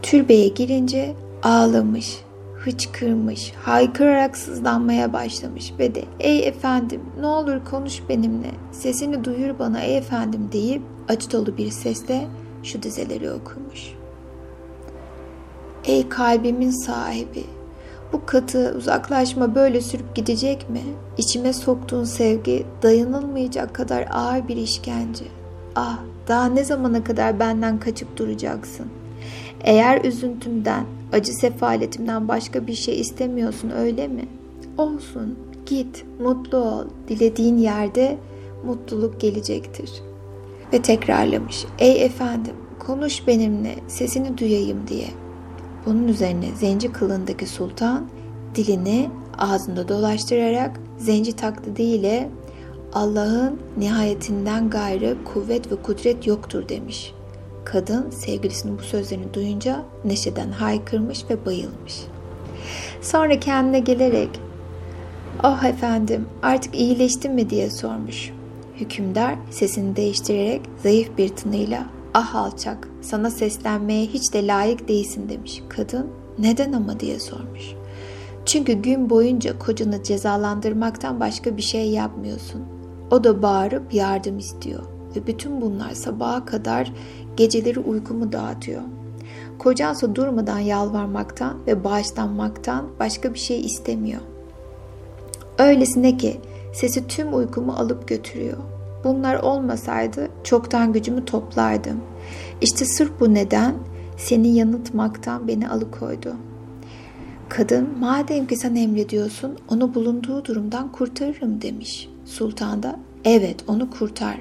[0.02, 2.18] türbeye girince ağlamış,
[2.56, 9.82] hıçkırmış, haykırarak sızlanmaya başlamış ve de ''Ey efendim ne olur konuş benimle, sesini duyur bana
[9.82, 12.28] ey efendim'' deyip acı dolu bir sesle
[12.64, 13.94] şu dizeleri okumuş.
[15.86, 17.44] Ey kalbimin sahibi,
[18.14, 20.82] bu katı uzaklaşma böyle sürüp gidecek mi?
[21.18, 25.26] İçime soktuğun sevgi dayanılmayacak kadar ağır bir işkence.
[25.76, 28.86] Ah, daha ne zamana kadar benden kaçıp duracaksın?
[29.64, 34.28] Eğer üzüntümden, acı sefaletimden başka bir şey istemiyorsun öyle mi?
[34.78, 36.86] Olsun, git, mutlu ol.
[37.08, 38.18] Dilediğin yerde
[38.66, 39.92] mutluluk gelecektir.
[40.74, 41.66] Ve tekrarlamış.
[41.80, 45.22] Ey efendim, konuş benimle, sesini duyayım diye.''
[45.86, 48.06] Bunun üzerine zenci kılındaki sultan
[48.56, 52.30] dilini ağzında dolaştırarak zenci taklidiyle
[52.94, 57.14] Allah'ın nihayetinden gayrı kuvvet ve kudret yoktur demiş.
[57.66, 62.02] Kadın sevgilisinin bu sözlerini duyunca neşeden haykırmış ve bayılmış.
[63.02, 64.30] Sonra kendine gelerek
[65.44, 68.32] ''Oh efendim artık iyileştin mi?'' diye sormuş.
[68.76, 75.62] Hükümdar sesini değiştirerek zayıf bir tınıyla Ah alçak, sana seslenmeye hiç de layık değilsin demiş.
[75.70, 76.08] Kadın,
[76.40, 77.74] neden ama diye sormuş.
[78.46, 82.81] Çünkü gün boyunca kocanı cezalandırmaktan başka bir şey yapmıyorsun.
[83.12, 84.84] O da bağırıp yardım istiyor.
[85.16, 86.94] Ve bütün bunlar sabaha kadar
[87.38, 88.82] geceleri uykumu dağıtıyor.
[89.60, 94.22] Kocansa durmadan yalvarmaktan ve bağışlanmaktan başka bir şey istemiyor.
[95.60, 96.42] Öylesine ki
[96.74, 98.58] sesi tüm uykumu alıp götürüyor.
[99.04, 102.02] Bunlar olmasaydı çoktan gücümü toplardım.
[102.62, 103.76] İşte sırf bu neden
[104.18, 106.34] seni yanıltmaktan beni alıkoydu.
[107.50, 112.11] Kadın madem ki sen emrediyorsun onu bulunduğu durumdan kurtarırım demiş.
[112.32, 114.38] Sultan da evet onu kurtar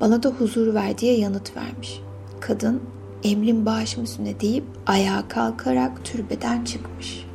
[0.00, 2.00] bana da huzur ver diye yanıt vermiş.
[2.40, 2.80] Kadın
[3.24, 7.26] emrin başım üstüne deyip ayağa kalkarak türbeden çıkmış.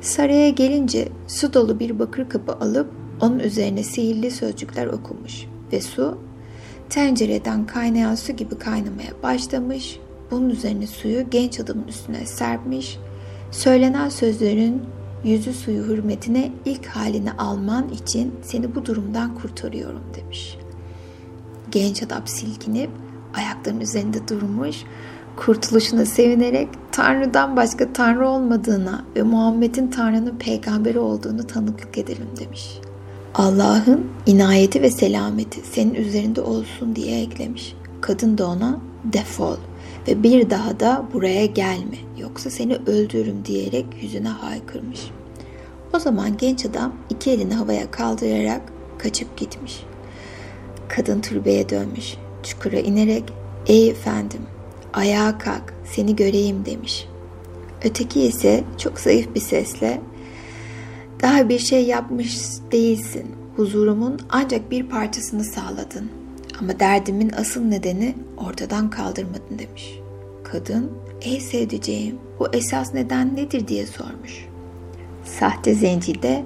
[0.00, 6.18] Saraya gelince su dolu bir bakır kapı alıp onun üzerine sihirli sözcükler okumuş ve su
[6.90, 9.98] tencereden kaynayan su gibi kaynamaya başlamış.
[10.30, 12.98] Bunun üzerine suyu genç adamın üstüne serpmiş.
[13.50, 14.82] Söylenen sözlerin
[15.24, 20.58] yüzü suyu hürmetine ilk halini alman için seni bu durumdan kurtarıyorum demiş.
[21.70, 22.90] Genç adam silkinip
[23.34, 24.76] ayaklarının üzerinde durmuş.
[25.36, 32.80] kurtuluşuna sevinerek Tanrı'dan başka Tanrı olmadığına ve Muhammed'in Tanrı'nın peygamberi olduğunu tanıklık edelim demiş.
[33.34, 37.76] Allah'ın inayeti ve selameti senin üzerinde olsun diye eklemiş.
[38.00, 39.56] Kadın da ona defol
[40.10, 45.10] ve bir daha da buraya gelme yoksa seni öldürürüm diyerek yüzüne haykırmış.
[45.94, 48.60] O zaman genç adam iki elini havaya kaldırarak
[48.98, 49.82] kaçıp gitmiş.
[50.88, 52.14] Kadın türbeye dönmüş.
[52.42, 53.24] Çukura inerek
[53.66, 54.40] ey efendim
[54.92, 57.08] ayağa kalk seni göreyim demiş.
[57.84, 60.00] Öteki ise çok zayıf bir sesle
[61.22, 62.38] daha bir şey yapmış
[62.72, 63.26] değilsin.
[63.56, 66.10] Huzurumun ancak bir parçasını sağladın.
[66.60, 69.99] Ama derdimin asıl nedeni ortadan kaldırmadın demiş.
[70.52, 74.46] Kadın, ey sevdiceğim bu esas neden nedir diye sormuş.
[75.24, 76.44] Sahte zenci de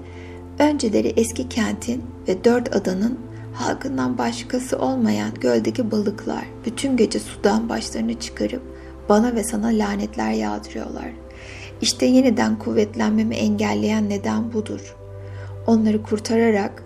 [0.59, 3.19] önceleri eski kentin ve dört adanın
[3.55, 8.63] halkından başkası olmayan göldeki balıklar bütün gece sudan başlarını çıkarıp
[9.09, 11.11] bana ve sana lanetler yağdırıyorlar.
[11.81, 14.97] İşte yeniden kuvvetlenmemi engelleyen neden budur.
[15.67, 16.85] Onları kurtararak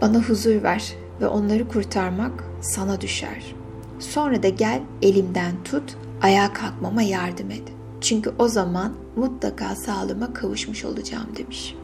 [0.00, 3.59] bana huzur ver ve onları kurtarmak sana düşer.
[4.00, 7.62] Sonra da gel elimden tut, ayağa kalkmama yardım et.
[8.00, 11.74] Çünkü o zaman mutlaka sağlığıma kavuşmuş olacağım demiş.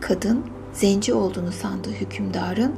[0.00, 2.74] Kadın zenci olduğunu sandığı hükümdarın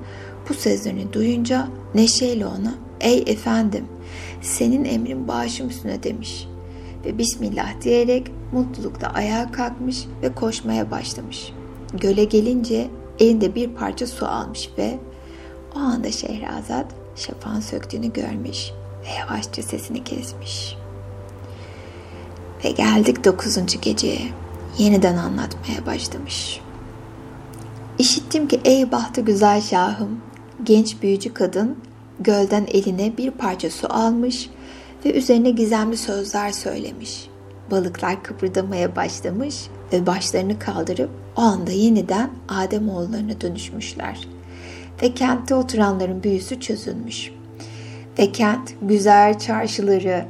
[0.48, 3.84] bu sözlerini duyunca neşeyle ona ''Ey efendim
[4.40, 6.48] senin emrin başım üstüne'' demiş
[7.04, 11.52] ve Bismillah diyerek mutlulukla ayağa kalkmış ve koşmaya başlamış.
[12.00, 14.98] Göle gelince elinde bir parça su almış ve
[15.76, 18.70] o anda Şehrazat şafağın söktüğünü görmüş
[19.04, 20.76] ve yavaşça sesini kesmiş.
[22.64, 24.28] Ve geldik dokuzuncu geceye.
[24.78, 26.60] Yeniden anlatmaya başlamış.
[27.98, 30.20] İşittim ki ey bahtı güzel şahım,
[30.64, 31.76] genç büyücü kadın
[32.20, 34.50] gölden eline bir parça su almış
[35.04, 37.28] ve üzerine gizemli sözler söylemiş.
[37.70, 39.56] Balıklar kıpırdamaya başlamış
[39.92, 44.28] ve başlarını kaldırıp o anda yeniden Adem oğullarına dönüşmüşler.
[45.02, 47.32] Ve kentte oturanların büyüsü çözülmüş.
[48.18, 50.26] Ve kent güzel çarşıları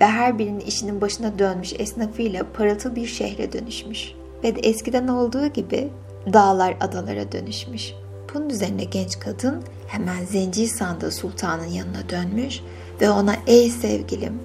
[0.00, 4.12] ve her birinin işinin başına dönmüş esnafıyla parıltı bir şehre dönüşmüş.
[4.44, 5.88] Ve de eskiden olduğu gibi
[6.32, 7.92] dağlar adalara dönüşmüş.
[8.34, 12.60] Bunun üzerine genç kadın hemen zenci sandığı sultanın yanına dönmüş
[13.00, 14.40] ve ona ey sevgilim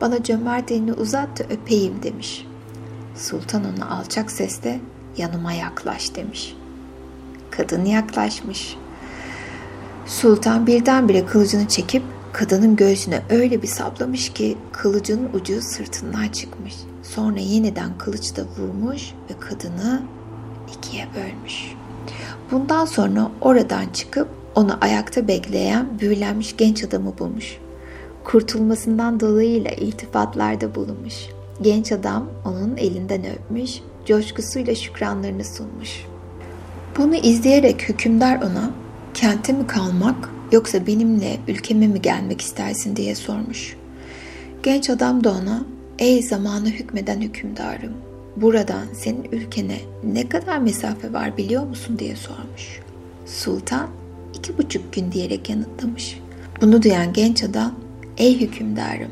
[0.00, 2.46] bana cömert elini uzat da öpeyim demiş.
[3.16, 4.80] Sultan ona alçak sesle
[5.16, 6.56] yanıma yaklaş demiş.
[7.50, 8.76] Kadın yaklaşmış.
[10.06, 16.74] Sultan birdenbire kılıcını çekip kadının göğsüne öyle bir saplamış ki kılıcın ucu sırtından çıkmış.
[17.02, 20.02] Sonra yeniden kılıçla vurmuş ve kadını
[20.76, 21.74] ikiye bölmüş.
[22.50, 27.58] Bundan sonra oradan çıkıp onu ayakta bekleyen büyülenmiş genç adamı bulmuş.
[28.24, 31.14] Kurtulmasından dolayıyla iltifatlarda bulunmuş.
[31.62, 36.06] Genç adam onun elinden öpmüş, coşkusuyla şükranlarını sunmuş.
[36.98, 38.70] Bunu izleyerek hükümdar ona
[39.16, 43.76] kente mi kalmak yoksa benimle ülkeme mi gelmek istersin diye sormuş.
[44.62, 45.64] Genç adam da ona
[45.98, 47.92] ey zamanı hükmeden hükümdarım
[48.36, 52.80] buradan senin ülkene ne kadar mesafe var biliyor musun diye sormuş.
[53.26, 53.88] Sultan
[54.34, 56.20] iki buçuk gün diyerek yanıtlamış.
[56.60, 57.74] Bunu duyan genç adam
[58.18, 59.10] ey hükümdarım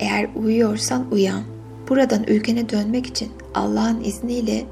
[0.00, 1.42] eğer uyuyorsan uyan.
[1.88, 4.64] Buradan ülkene dönmek için Allah'ın izniyle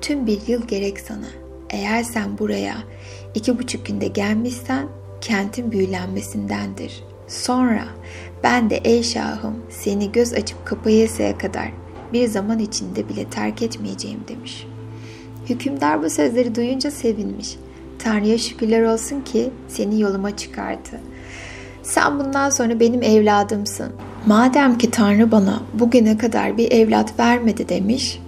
[0.00, 1.28] tüm bir yıl gerek sana.
[1.70, 2.76] Eğer sen buraya
[3.34, 4.88] iki buçuk günde gelmişsen
[5.20, 7.04] kentin büyülenmesindendir.
[7.28, 7.84] Sonra
[8.42, 11.72] ben de ey şahım seni göz açıp kapayasıya kadar
[12.12, 14.66] bir zaman içinde bile terk etmeyeceğim demiş.
[15.48, 17.56] Hükümdar bu sözleri duyunca sevinmiş.
[17.98, 21.00] Tanrı'ya şükürler olsun ki seni yoluma çıkardı.
[21.82, 23.92] Sen bundan sonra benim evladımsın.
[24.26, 28.20] Madem ki Tanrı bana bugüne kadar bir evlat vermedi demiş.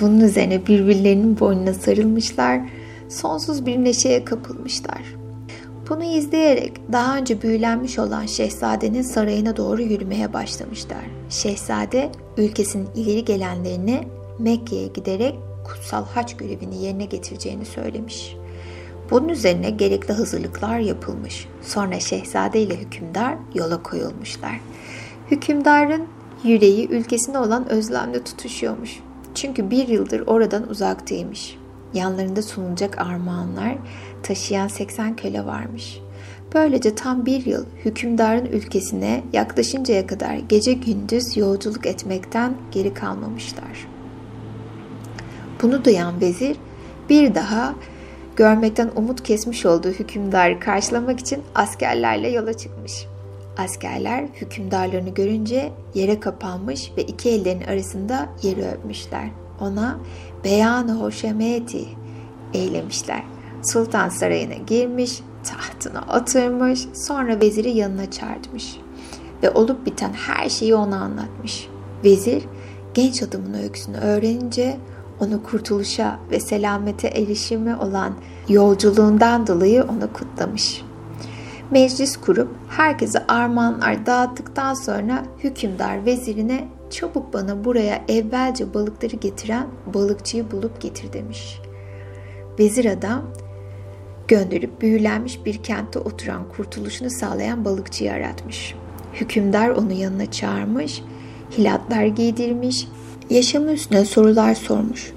[0.00, 2.60] Bunun üzerine birbirlerinin boynuna sarılmışlar.
[3.10, 5.02] Sonsuz bir neşeye kapılmışlar.
[5.88, 11.04] Bunu izleyerek daha önce büyülenmiş olan şehzadenin sarayına doğru yürümeye başlamışlar.
[11.30, 14.04] Şehzade ülkesinin ileri gelenlerine
[14.38, 18.36] Mekke'ye giderek kutsal haç görevini yerine getireceğini söylemiş.
[19.10, 21.48] Bunun üzerine gerekli hazırlıklar yapılmış.
[21.62, 24.60] Sonra şehzade ile hükümdar yola koyulmuşlar.
[25.30, 26.06] Hükümdarın
[26.44, 29.00] yüreği ülkesine olan özlemle tutuşuyormuş.
[29.34, 31.59] Çünkü bir yıldır oradan uzaktaymış.
[31.94, 33.76] Yanlarında sunulacak armağanlar
[34.22, 36.00] taşıyan 80 köle varmış.
[36.54, 43.88] Böylece tam bir yıl hükümdarın ülkesine yaklaşıncaya kadar gece gündüz yolculuk etmekten geri kalmamışlar.
[45.62, 46.56] Bunu duyan vezir
[47.08, 47.74] bir daha
[48.36, 53.06] görmekten umut kesmiş olduğu hükümdarı karşılamak için askerlerle yola çıkmış.
[53.58, 59.28] Askerler hükümdarlarını görünce yere kapanmış ve iki ellerin arasında yeri öpmüşler.
[59.60, 59.98] Ona
[60.44, 61.84] beyanı hoşemeti
[62.54, 63.22] eylemişler.
[63.62, 68.76] Sultan sarayına girmiş, tahtına oturmuş, sonra veziri yanına çağırmış
[69.42, 71.68] ve olup biten her şeyi ona anlatmış.
[72.04, 72.42] Vezir
[72.94, 74.76] genç adamın öyküsünü öğrenince
[75.20, 78.14] onu kurtuluşa ve selamete erişimi olan
[78.48, 80.82] yolculuğundan dolayı onu kutlamış.
[81.70, 90.50] Meclis kurup herkese armağanlar dağıttıktan sonra hükümdar vezirine çabuk bana buraya evvelce balıkları getiren balıkçıyı
[90.50, 91.60] bulup getir demiş.
[92.58, 93.30] Vezir adam
[94.28, 98.74] gönderip büyülenmiş bir kentte oturan kurtuluşunu sağlayan balıkçıyı aratmış.
[99.14, 101.02] Hükümdar onu yanına çağırmış,
[101.58, 102.88] hilatlar giydirmiş,
[103.30, 105.12] yaşamı üstüne sorular sormuş.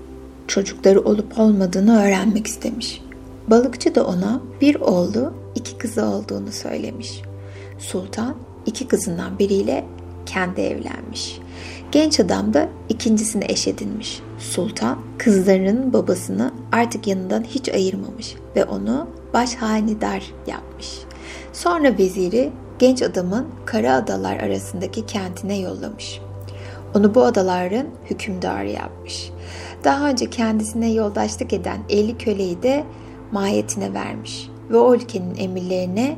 [0.47, 3.01] Çocukları olup olmadığını öğrenmek istemiş.
[3.47, 7.21] Balıkçı da ona bir oğlu, iki kızı olduğunu söylemiş.
[7.79, 9.85] Sultan iki kızından biriyle
[10.25, 11.39] kendi evlenmiş.
[11.93, 14.21] Genç adam da ikincisini eş edinmiş.
[14.39, 20.99] Sultan kızlarının babasını artık yanından hiç ayırmamış ve onu baş hanidar yapmış.
[21.53, 26.21] Sonra veziri genç adamın Kara Adalar arasındaki kentine yollamış.
[26.95, 29.31] Onu bu adaların hükümdarı yapmış.
[29.83, 32.83] Daha önce kendisine yoldaşlık eden 50 köleyi de
[33.31, 36.17] mahiyetine vermiş ve o ülkenin emirlerine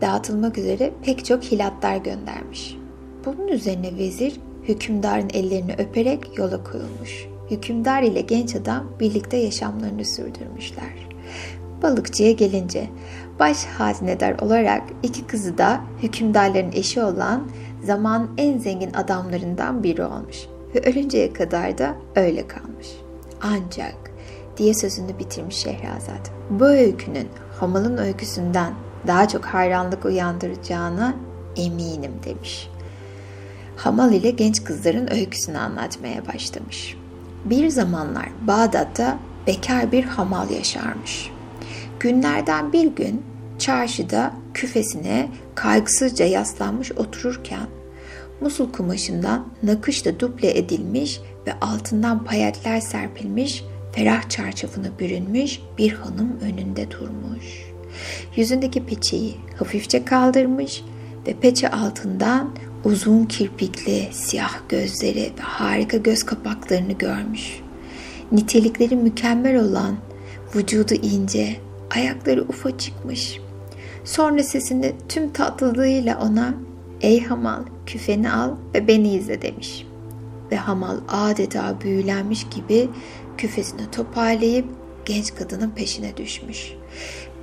[0.00, 2.76] dağıtılmak üzere pek çok hilatlar göndermiş.
[3.24, 7.26] Bunun üzerine vezir hükümdarın ellerini öperek yola koyulmuş.
[7.50, 11.08] Hükümdar ile genç adam birlikte yaşamlarını sürdürmüşler.
[11.82, 12.88] Balıkçıya gelince
[13.38, 17.48] baş hazinedar olarak iki kızı da hükümdarların eşi olan
[17.84, 20.36] zaman en zengin adamlarından biri olmuş
[20.74, 22.88] ve ölünceye kadar da öyle kalmış.
[23.42, 23.96] Ancak
[24.56, 26.30] diye sözünü bitirmiş Şehrazat.
[26.50, 27.28] Bu öykünün
[27.60, 28.72] Hamal'ın öyküsünden
[29.06, 31.14] daha çok hayranlık uyandıracağına
[31.56, 32.70] eminim demiş.
[33.78, 36.96] Hamal ile genç kızların öyküsünü anlatmaya başlamış.
[37.44, 41.30] Bir zamanlar Bağdat'ta bekar bir hamal yaşarmış.
[42.00, 43.22] Günlerden bir gün
[43.58, 47.66] çarşıda küfesine kaygısızca yaslanmış otururken
[48.40, 56.90] Musul kumaşından nakışla duple edilmiş ve altından payetler serpilmiş ferah çarşafına bürünmüş bir hanım önünde
[56.90, 57.72] durmuş.
[58.36, 60.84] Yüzündeki peçeyi hafifçe kaldırmış
[61.26, 62.50] ve peçe altından
[62.84, 67.60] uzun kirpikli siyah gözleri ve harika göz kapaklarını görmüş.
[68.32, 69.96] Nitelikleri mükemmel olan
[70.54, 71.56] vücudu ince,
[71.90, 73.40] ayakları ufacıkmış.
[74.04, 76.54] Sonra sesini tüm tatlılığıyla ona
[77.00, 79.86] ''Ey Hamal, küfeni al ve beni izle.'' demiş.
[80.52, 82.88] Ve Hamal adeta büyülenmiş gibi
[83.38, 84.66] küfesini toparlayıp
[85.04, 86.72] genç kadının peşine düşmüş.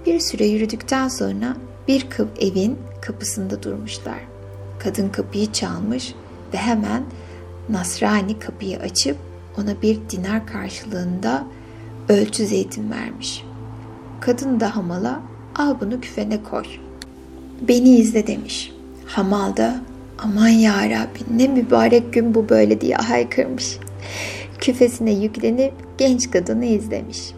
[0.05, 1.55] Bir süre yürüdükten sonra
[1.87, 4.34] bir kız evin kapısında durmuşlar.
[4.79, 6.15] Kadın kapıyı çalmış
[6.53, 7.03] ve hemen
[7.69, 9.17] Nasrani kapıyı açıp
[9.57, 11.47] ona bir dinar karşılığında
[12.09, 13.43] ölçü zeytin vermiş.
[14.21, 15.21] Kadın da hamala
[15.55, 16.63] al bunu küfene koy.
[17.67, 18.73] Beni izle demiş.
[19.05, 19.81] Hamal da
[20.19, 23.77] aman ya Rabbi ne mübarek gün bu böyle diye haykırmış.
[24.59, 27.31] Küfesine yüklenip genç kadını izlemiş.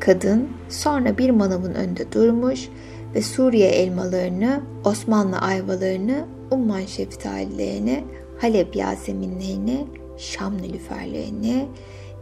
[0.00, 2.68] Kadın sonra bir manavın önünde durmuş
[3.14, 8.04] ve Suriye elmalarını, Osmanlı ayvalarını, Umman şeftalilerini,
[8.40, 9.86] Halep yaseminlerini,
[10.18, 11.66] Şam nilüferlerini,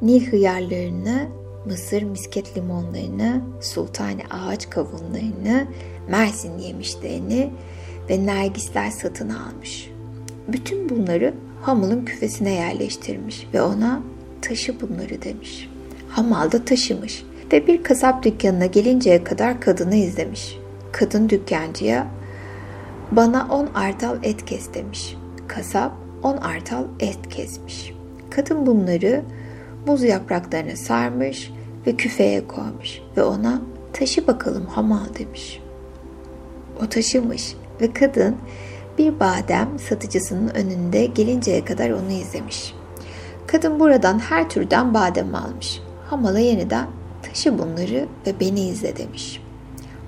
[0.02, 1.26] Nil hıyarlarını,
[1.66, 5.66] Mısır misket limonlarını, sultani ağaç kavunlarını,
[6.08, 7.50] Mersin yemişlerini
[8.10, 9.90] ve nergisler satın almış.
[10.48, 14.02] Bütün bunları Hamal'ın küfesine yerleştirmiş ve ona
[14.42, 15.68] taşı bunları demiş.
[16.08, 20.58] Hamal da taşımış ve bir kasap dükkanına gelinceye kadar kadını izlemiş.
[20.92, 22.06] Kadın dükkancıya
[23.16, 25.16] bana on artal et kes demiş.
[25.48, 25.92] Kasap
[26.22, 27.92] on artal et kesmiş.
[28.30, 29.22] Kadın bunları
[29.86, 31.52] muz yapraklarına sarmış
[31.86, 35.60] ve küfeye koymuş ve ona taşı bakalım hamal demiş.
[36.82, 38.36] O taşımış ve kadın
[38.98, 42.74] bir badem satıcısının önünde gelinceye kadar onu izlemiş.
[43.46, 45.80] Kadın buradan her türden badem almış.
[46.10, 46.86] Hamala yeniden
[47.22, 49.42] taşı bunları ve beni izle demiş.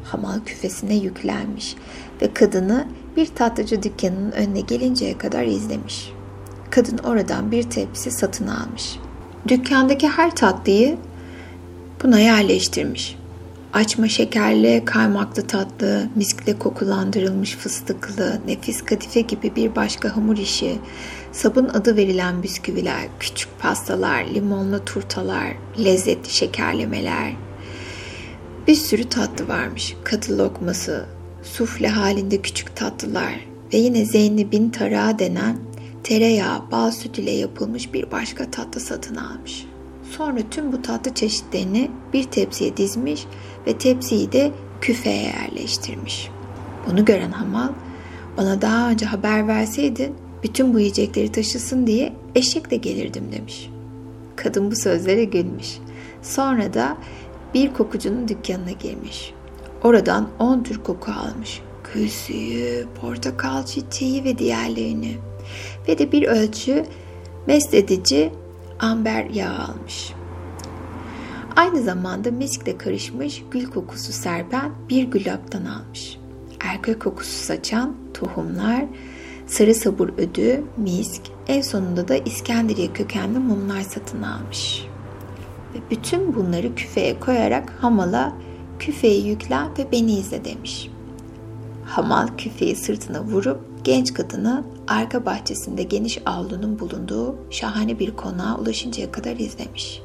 [0.05, 1.77] Hamal küfesine yüklenmiş
[2.25, 6.13] ve kadını bir tatlıcı dükkanının önüne gelinceye kadar izlemiş.
[6.71, 8.99] Kadın oradan bir tepsi satın almış.
[9.49, 10.97] Dükkandaki her tatlıyı
[12.03, 13.17] buna yerleştirmiş.
[13.73, 20.79] Açma şekerli, kaymaklı tatlı, miskle kokulandırılmış fıstıklı, nefis kadife gibi bir başka hamur işi,
[21.33, 27.33] sabun adı verilen bisküviler, küçük pastalar, limonlu turtalar, lezzetli şekerlemeler.
[28.67, 29.97] Bir sürü tatlı varmış.
[30.05, 31.07] Katı lokması,
[31.45, 35.57] sufle halinde küçük tatlılar, ve yine Zeynep'in tarağı denen
[36.05, 39.67] tereyağı, bal süt ile yapılmış bir başka tatlı satın almış.
[40.11, 43.27] Sonra tüm bu tatlı çeşitlerini bir tepsiye dizmiş
[43.67, 46.31] ve tepsiyi de küfeye yerleştirmiş.
[46.91, 47.69] Bunu gören hamal,
[48.37, 53.71] bana daha önce haber verseydin bütün bu yiyecekleri taşısın diye eşekle gelirdim demiş.
[54.37, 55.79] Kadın bu sözlere gülmüş.
[56.23, 56.97] Sonra da
[57.55, 59.34] bir kokucunun dükkanına girmiş.
[59.85, 61.63] Oradan on tür koku almış.
[62.09, 65.17] Suyu, portakal çiçeği ve diğerlerini.
[65.89, 66.85] Ve de bir ölçü
[67.47, 67.75] mest
[68.81, 70.13] amber yağı almış.
[71.57, 76.19] Aynı zamanda miskle karışmış gül kokusu serpen bir gülaptan almış.
[76.61, 78.85] Erkek kokusu saçan tohumlar,
[79.47, 84.87] sarı sabur ödü, misk, en sonunda da İskenderiye kökenli mumlar satın almış.
[85.75, 88.33] Ve bütün bunları küfeye koyarak hamala
[88.79, 90.91] küfeyi yüklen ve beni izle demiş.
[91.85, 99.13] Hamal küfeyi sırtına vurup genç kadını arka bahçesinde geniş avlunun bulunduğu şahane bir konağa ulaşıncaya
[99.13, 100.03] kadar izlemiş.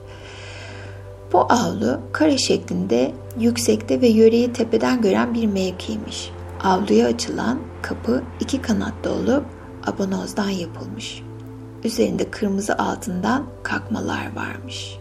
[1.33, 6.31] Bu avlu kare şeklinde yüksekte ve yöreyi tepeden gören bir mevkiymiş.
[6.63, 9.45] Avluya açılan kapı iki kanatlı olup
[9.87, 11.23] abonozdan yapılmış.
[11.83, 14.97] Üzerinde kırmızı altından kakmalar varmış.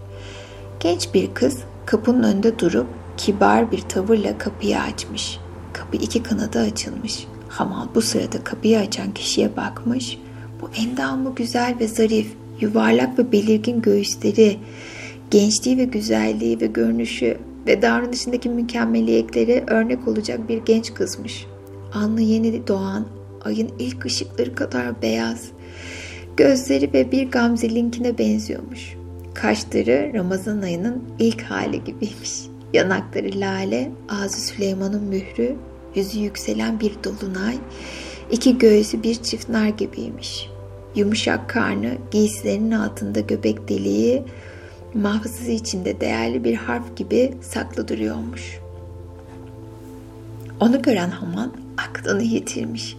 [0.81, 2.87] Genç bir kız kapının önünde durup
[3.19, 5.39] kibar bir tavırla kapıyı açmış.
[5.73, 7.27] Kapı iki kanadı açılmış.
[7.49, 10.19] Hamal bu sırada kapıyı açan kişiye bakmış.
[10.62, 12.27] Bu endamı güzel ve zarif,
[12.61, 14.57] yuvarlak ve belirgin göğüsleri,
[15.31, 21.47] gençliği ve güzelliği ve görünüşü ve davranışındaki mükemmeliyetleri örnek olacak bir genç kızmış.
[21.95, 23.07] Anlı yeni doğan,
[23.45, 25.49] ayın ilk ışıkları kadar beyaz.
[26.37, 28.95] Gözleri ve bir gamzelinkine benziyormuş.
[29.35, 32.57] Kaşları Ramazan ayının ilk hali gibiymiş.
[32.73, 35.57] Yanakları lale, ağzı Süleyman'ın mührü,
[35.95, 37.59] yüzü yükselen bir dolunay,
[38.31, 40.49] iki göğsü bir çift nar gibiymiş.
[40.95, 44.23] Yumuşak karnı, giysilerinin altında göbek deliği,
[44.95, 48.59] mahfızı içinde değerli bir harf gibi saklı duruyormuş.
[50.61, 52.97] Onu gören Haman aklını yitirmiş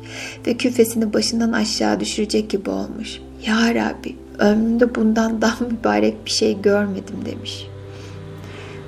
[0.48, 3.22] ve küfesini başından aşağı düşürecek gibi olmuş.
[3.48, 7.69] Ya Rabbi ömrümde bundan daha mübarek bir şey görmedim demiş.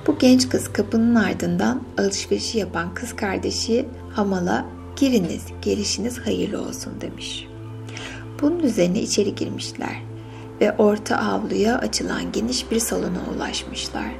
[0.07, 7.47] Bu genç kız kapının ardından alışverişi yapan kız kardeşi Hamal'a giriniz gelişiniz hayırlı olsun demiş.
[8.41, 10.01] Bunun üzerine içeri girmişler
[10.61, 14.11] ve orta avluya açılan geniş bir salona ulaşmışlar.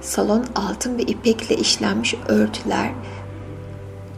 [0.00, 2.90] Salon altın ve ipekle işlenmiş örtüler,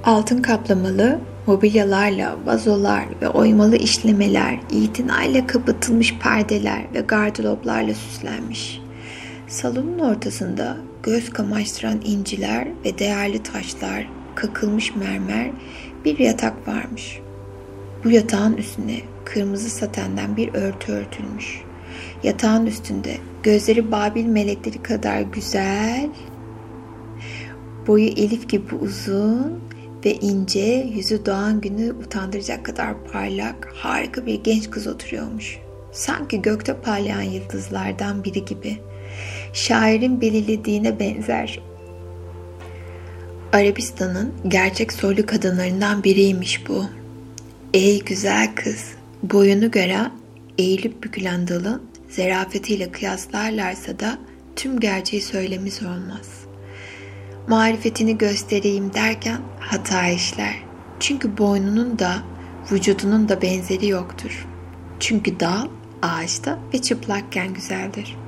[0.04, 8.80] altın kaplamalı mobilyalarla, vazolar ve oymalı işlemeler, itinayla kapatılmış perdeler ve gardıroplarla süslenmiş.
[9.48, 15.50] Salonun ortasında göz kamaştıran inciler ve değerli taşlar, kakılmış mermer
[16.05, 17.20] bir yatak varmış.
[18.05, 21.61] Bu yatağın üstüne kırmızı satenden bir örtü örtülmüş.
[22.22, 26.11] Yatağın üstünde gözleri Babil melekleri kadar güzel,
[27.86, 29.61] boyu elif gibi uzun
[30.05, 35.59] ve ince, yüzü doğan günü utandıracak kadar parlak, harika bir genç kız oturuyormuş.
[35.92, 38.78] Sanki gökte parlayan yıldızlardan biri gibi.
[39.53, 41.61] Şairin belirlediğine benzer.
[43.53, 46.84] Arabistan'ın gerçek soylu kadınlarından biriymiş bu.
[47.74, 48.84] Ey güzel kız,
[49.22, 49.98] boyunu göre
[50.59, 54.18] eğilip bükülen dalın zerafetiyle kıyaslarlarsa da
[54.57, 56.28] tüm gerçeği söylemiş olmaz.
[57.48, 60.55] Marifetini göstereyim derken hata işler.
[61.00, 62.22] Çünkü boynunun da
[62.72, 64.46] vücudunun da benzeri yoktur.
[65.00, 65.68] Çünkü dal
[66.03, 68.21] ağaçta ve çıplakken güzeldir.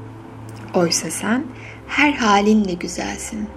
[0.74, 1.44] Oysa sen
[1.86, 3.48] her halinle güzelsin.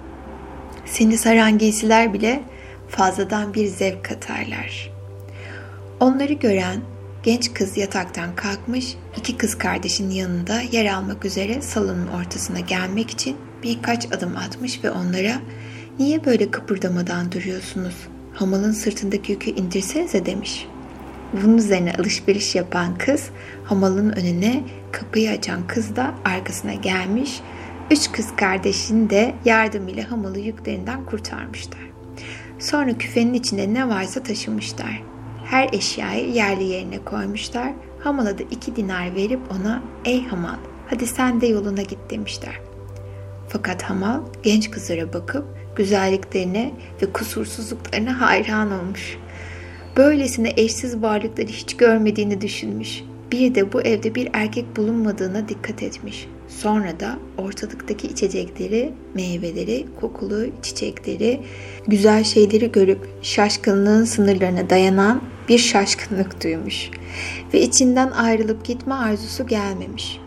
[0.86, 2.42] Seni saran giysiler bile
[2.88, 4.92] fazladan bir zevk katarlar.
[6.00, 6.80] Onları gören
[7.22, 13.36] genç kız yataktan kalkmış, iki kız kardeşin yanında yer almak üzere salonun ortasına gelmek için
[13.62, 15.40] birkaç adım atmış ve onlara
[15.98, 17.94] ''Niye böyle kıpırdamadan duruyorsunuz?
[18.34, 20.66] Hamalın sırtındaki yükü indirsenize.'' demiş.
[21.32, 23.30] Bunun üzerine alışveriş yapan kız
[23.64, 24.62] hamalın önüne
[24.92, 27.40] kapıyı açan kız da arkasına gelmiş.
[27.90, 31.80] Üç kız kardeşini de yardımıyla hamalı yüklerinden kurtarmışlar.
[32.58, 35.02] Sonra küfenin içinde ne varsa taşımışlar.
[35.44, 37.72] Her eşyayı yerli yerine koymuşlar.
[38.00, 42.60] Hamala da iki dinar verip ona ''Ey Hamal hadi sen de yoluna git'' demişler.
[43.48, 45.44] Fakat Hamal genç kızlara bakıp
[45.76, 46.72] güzelliklerine
[47.02, 49.18] ve kusursuzluklarına hayran olmuş.
[49.98, 53.04] Böylesine eşsiz varlıkları hiç görmediğini düşünmüş.
[53.32, 56.28] Bir de bu evde bir erkek bulunmadığına dikkat etmiş.
[56.48, 61.40] Sonra da ortalıktaki içecekleri, meyveleri, kokulu çiçekleri,
[61.86, 66.90] güzel şeyleri görüp şaşkınlığın sınırlarına dayanan bir şaşkınlık duymuş
[67.54, 70.20] ve içinden ayrılıp gitme arzusu gelmemiş.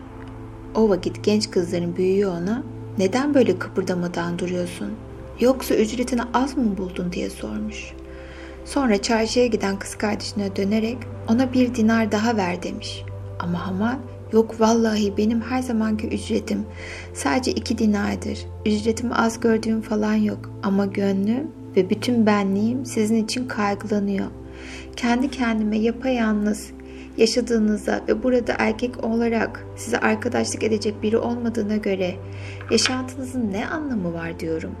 [0.74, 2.62] O vakit genç kızların büyüğü ona
[2.98, 4.92] neden böyle kıpırdamadan duruyorsun?
[5.40, 7.92] Yoksa ücretini az mı buldun diye sormuş.
[8.64, 10.98] Sonra çarşıya giden kız kardeşine dönerek
[11.28, 13.04] ona bir dinar daha ver demiş.
[13.38, 13.96] Ama Hamal
[14.32, 16.64] yok vallahi benim her zamanki ücretim
[17.14, 18.38] sadece iki dinardır.
[18.66, 24.26] Ücretimi az gördüğüm falan yok ama gönlüm ve bütün benliğim sizin için kaygılanıyor.
[24.96, 26.70] Kendi kendime yapayalnız
[27.16, 32.14] yaşadığınıza ve burada erkek olarak size arkadaşlık edecek biri olmadığına göre
[32.70, 34.72] yaşantınızın ne anlamı var diyorum.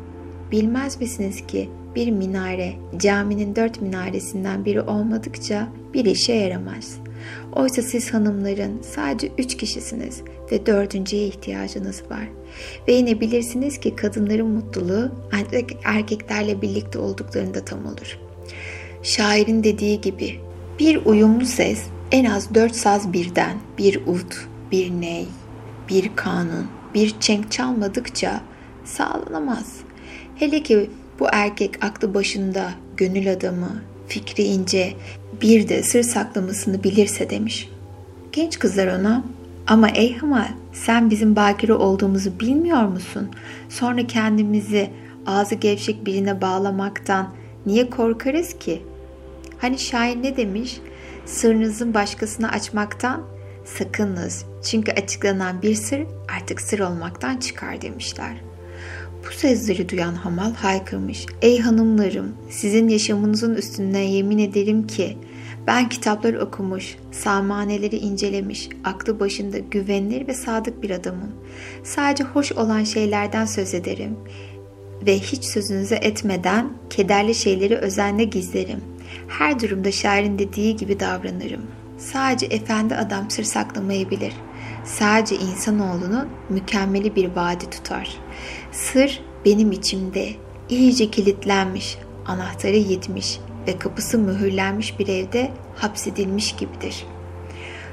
[0.52, 6.98] Bilmez misiniz ki bir minare caminin dört minaresinden biri olmadıkça bir işe yaramaz.
[7.52, 10.22] Oysa siz hanımların sadece üç kişisiniz
[10.52, 12.28] ve dördüncüye ihtiyacınız var.
[12.88, 15.10] Ve yine bilirsiniz ki kadınların mutluluğu
[15.84, 18.18] erkeklerle birlikte olduklarında tam olur.
[19.02, 20.40] Şairin dediği gibi
[20.78, 25.26] bir uyumlu ses en az dört saz birden, bir ut, bir ney,
[25.88, 28.40] bir kanun, bir çenk çalmadıkça
[28.84, 29.76] sağlanamaz.
[30.42, 30.90] Hele ki
[31.20, 34.92] bu erkek aklı başında, gönül adamı, fikri ince,
[35.42, 37.68] bir de sır saklamasını bilirse demiş.
[38.32, 39.24] Genç kızlar ona
[39.66, 43.30] ama ey Hamal sen bizim bakire olduğumuzu bilmiyor musun?
[43.68, 44.90] Sonra kendimizi
[45.26, 47.34] ağzı gevşek birine bağlamaktan
[47.66, 48.82] niye korkarız ki?
[49.58, 50.80] Hani şair ne demiş?
[51.26, 53.22] Sırrınızın başkasına açmaktan
[53.64, 54.44] sakınız.
[54.64, 56.02] Çünkü açıklanan bir sır
[56.38, 58.51] artık sır olmaktan çıkar demişler.
[59.32, 61.26] Bu sözleri duyan Hamal haykırmış.
[61.42, 65.18] Ey hanımlarım sizin yaşamınızın üstüne yemin ederim ki
[65.66, 71.32] ben kitaplar okumuş, samaneleri incelemiş, aklı başında güvenilir ve sadık bir adamım.
[71.84, 74.16] Sadece hoş olan şeylerden söz ederim
[75.06, 78.80] ve hiç sözünüze etmeden kederli şeyleri özenle gizlerim.
[79.28, 81.62] Her durumda şairin dediği gibi davranırım.
[81.98, 84.32] Sadece efendi adam sır saklamayabilir.
[84.84, 88.18] Sadece insanoğlunun mükemmeli bir vaadi tutar.
[88.72, 90.28] Sır benim içimde
[90.68, 97.06] iyice kilitlenmiş, anahtarı yitmiş ve kapısı mühürlenmiş bir evde hapsedilmiş gibidir.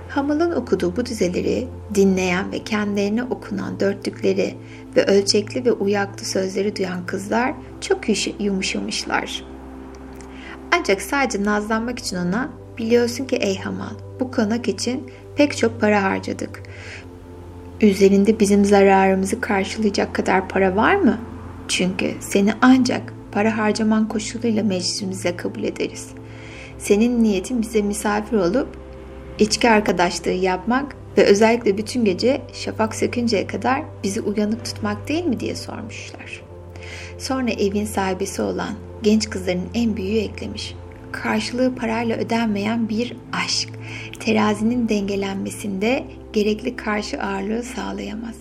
[0.09, 4.55] Hamal'ın okuduğu bu dizeleri dinleyen ve kendilerine okunan dörtlükleri
[4.95, 8.01] ve ölçekli ve uyaklı sözleri duyan kızlar çok
[8.39, 9.43] yumuşamışlar.
[10.71, 16.03] Ancak sadece nazlanmak için ona biliyorsun ki ey Hamal bu konak için pek çok para
[16.03, 16.63] harcadık.
[17.81, 21.19] Üzerinde bizim zararımızı karşılayacak kadar para var mı?
[21.67, 26.07] Çünkü seni ancak para harcaman koşuluyla meclisimize kabul ederiz.
[26.77, 28.67] Senin niyetin bize misafir olup
[29.39, 35.39] içki arkadaşlığı yapmak ve özellikle bütün gece şafak sökünceye kadar bizi uyanık tutmak değil mi
[35.39, 36.41] diye sormuşlar.
[37.17, 38.73] Sonra evin sahibesi olan
[39.03, 40.75] genç kızların en büyüğü eklemiş.
[41.11, 43.69] Karşılığı parayla ödenmeyen bir aşk,
[44.19, 48.35] terazinin dengelenmesinde gerekli karşı ağırlığı sağlayamaz.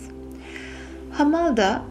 [1.13, 1.83] Hamal da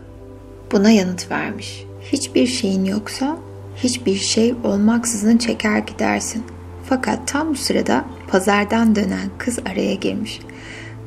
[0.72, 1.84] buna yanıt vermiş.
[2.12, 3.38] Hiçbir şeyin yoksa
[3.76, 6.44] hiçbir şey olmaksızın çeker gidersin.
[6.90, 10.40] Fakat tam bu sırada pazardan dönen kız araya girmiş.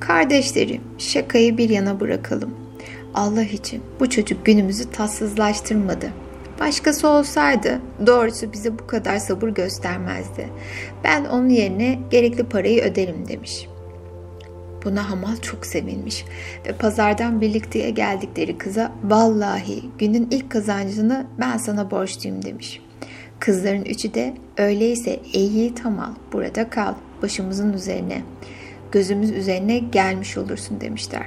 [0.00, 2.54] Kardeşlerim şakayı bir yana bırakalım.
[3.14, 6.12] Allah için bu çocuk günümüzü tatsızlaştırmadı.
[6.60, 10.48] Başkası olsaydı doğrusu bize bu kadar sabır göstermezdi.
[11.04, 13.69] Ben onun yerine gerekli parayı öderim demiş.
[14.84, 16.24] Buna Hamal çok sevinmiş
[16.66, 22.82] ve pazardan birlikteye geldikleri kıza vallahi günün ilk kazancını ben sana borçluyum demiş.
[23.40, 28.22] Kızların üçü de öyleyse ey yiğit Hamal burada kal başımızın üzerine
[28.92, 31.26] gözümüz üzerine gelmiş olursun demişler.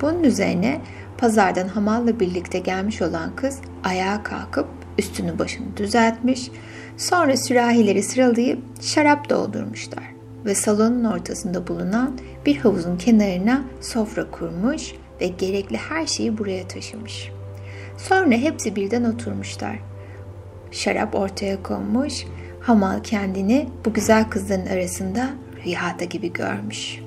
[0.00, 0.80] Bunun üzerine
[1.18, 4.66] pazardan Hamal'la birlikte gelmiş olan kız ayağa kalkıp
[4.98, 6.50] üstünü başını düzeltmiş
[6.96, 10.04] sonra sürahileri sıralayıp şarap doldurmuşlar
[10.44, 17.30] ve salonun ortasında bulunan bir havuzun kenarına sofra kurmuş ve gerekli her şeyi buraya taşımış.
[17.96, 19.78] Sonra hepsi birden oturmuşlar.
[20.70, 22.24] Şarap ortaya konmuş,
[22.60, 25.30] Hamal kendini bu güzel kızların arasında
[25.64, 27.00] rüyada gibi görmüş.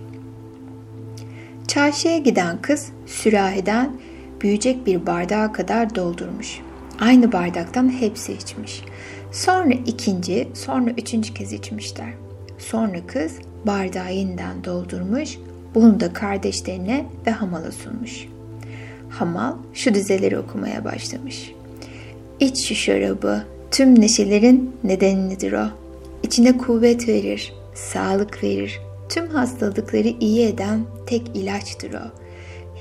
[1.68, 3.98] Çarşıya giden kız sürahiden
[4.42, 6.60] büyüyecek bir bardağa kadar doldurmuş.
[7.00, 8.84] Aynı bardaktan hepsi içmiş.
[9.32, 12.14] Sonra ikinci, sonra üçüncü kez içmişler.
[12.58, 15.38] Sonra kız bardağı yeniden doldurmuş,
[15.76, 18.28] bunu da kardeşlerine ve Hamal'a sunmuş.
[19.10, 21.52] Hamal şu dizeleri okumaya başlamış.
[22.40, 25.66] İç şu şarabı, tüm neşelerin nedenidir o.
[26.24, 32.12] İçine kuvvet verir, sağlık verir, tüm hastalıkları iyi eden tek ilaçtır o.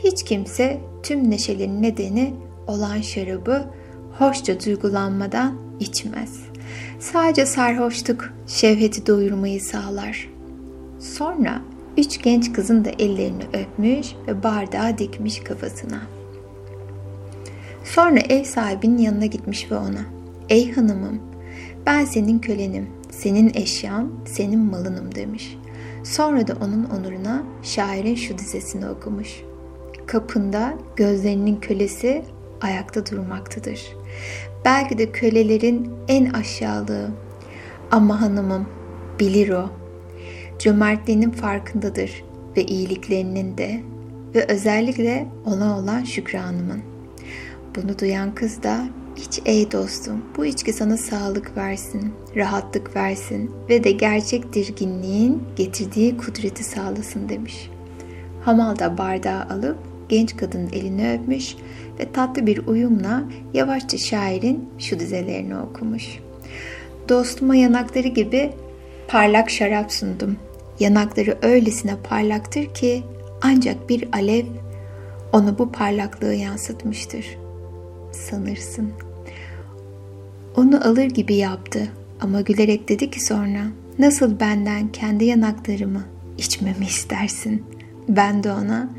[0.04, 2.34] hiç kimse tüm neşelerin nedeni
[2.66, 3.64] olan şarabı
[4.18, 6.40] hoşça duygulanmadan içmez.
[7.00, 10.35] Sadece sarhoşluk şevheti doyurmayı sağlar.
[11.14, 11.62] Sonra
[11.96, 16.00] üç genç kızın da ellerini öpmüş ve bardağı dikmiş kafasına.
[17.84, 20.04] Sonra ev sahibinin yanına gitmiş ve ona
[20.48, 21.20] ''Ey hanımım,
[21.86, 25.58] ben senin kölenim, senin eşyan, senin malınım.'' demiş.
[26.04, 29.42] Sonra da onun onuruna şairin şu dizesini okumuş.
[30.06, 32.22] Kapında gözlerinin kölesi
[32.60, 33.96] ayakta durmaktadır.
[34.64, 37.10] Belki de kölelerin en aşağılığı.
[37.90, 38.66] Ama hanımım
[39.20, 39.85] bilir o.
[40.58, 42.24] Cömertliğinin farkındadır
[42.56, 43.80] ve iyiliklerinin de
[44.34, 46.82] ve özellikle ona olan şükranımın.
[47.76, 53.84] Bunu duyan kız da hiç ey dostum bu içki sana sağlık versin, rahatlık versin ve
[53.84, 57.70] de gerçek dirginliğin getirdiği kudreti sağlasın demiş.
[58.42, 59.78] Hamal da bardağı alıp
[60.08, 61.56] genç kadının elini öpmüş
[62.00, 66.18] ve tatlı bir uyumla yavaşça şairin şu dizelerini okumuş.
[67.08, 68.52] Dostuma yanakları gibi
[69.08, 70.36] parlak şarap sundum.
[70.80, 73.02] Yanakları öylesine parlaktır ki
[73.42, 74.46] ancak bir alev
[75.32, 77.38] onu bu parlaklığı yansıtmıştır.
[78.12, 78.92] Sanırsın.
[80.56, 81.88] Onu alır gibi yaptı
[82.20, 83.62] ama gülerek dedi ki sonra
[83.98, 86.04] nasıl benden kendi yanaklarımı
[86.38, 87.64] içmemi istersin?
[88.08, 88.90] Ben de ona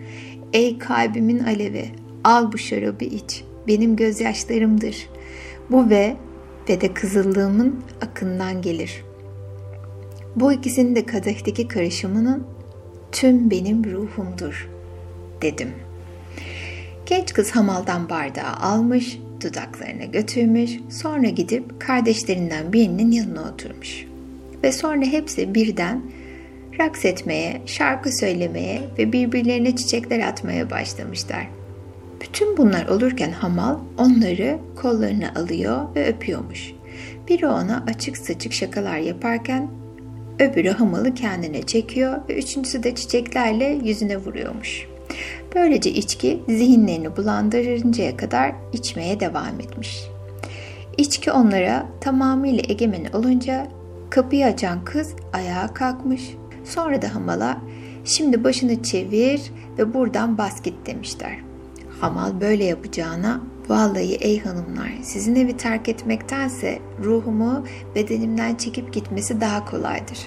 [0.53, 1.91] ey kalbimin alevi
[2.27, 3.43] Al bu şarabı iç.
[3.67, 5.09] Benim gözyaşlarımdır.
[5.71, 6.17] Bu ve
[6.69, 9.03] ve de kızıllığımın akından gelir.
[10.39, 12.47] Bu ikisinin de kadehteki karışımının
[13.11, 14.69] tüm benim ruhumdur
[15.41, 15.71] dedim.
[17.05, 24.05] Genç kız hamaldan bardağı almış, dudaklarına götürmüş, sonra gidip kardeşlerinden birinin yanına oturmuş.
[24.63, 26.01] Ve sonra hepsi birden
[26.79, 31.47] raks etmeye, şarkı söylemeye ve birbirlerine çiçekler atmaya başlamışlar.
[32.21, 36.71] Bütün bunlar olurken hamal onları kollarına alıyor ve öpüyormuş.
[37.27, 39.69] Biri ona açık saçık şakalar yaparken
[40.39, 44.87] öbürü hamalı kendine çekiyor ve üçüncüsü de çiçeklerle yüzüne vuruyormuş.
[45.55, 50.03] Böylece içki zihinlerini bulandırıncaya kadar içmeye devam etmiş.
[50.97, 53.67] İçki onlara tamamıyla egemen olunca
[54.09, 56.21] kapıyı açan kız ayağa kalkmış.
[56.65, 57.57] Sonra da hamala
[58.05, 59.41] şimdi başını çevir
[59.77, 61.37] ve buradan bas git demişler.
[62.01, 67.65] Hamal böyle yapacağına vallahi ey hanımlar sizin evi terk etmektense ruhumu
[67.95, 70.19] bedenimden çekip gitmesi daha kolaydır.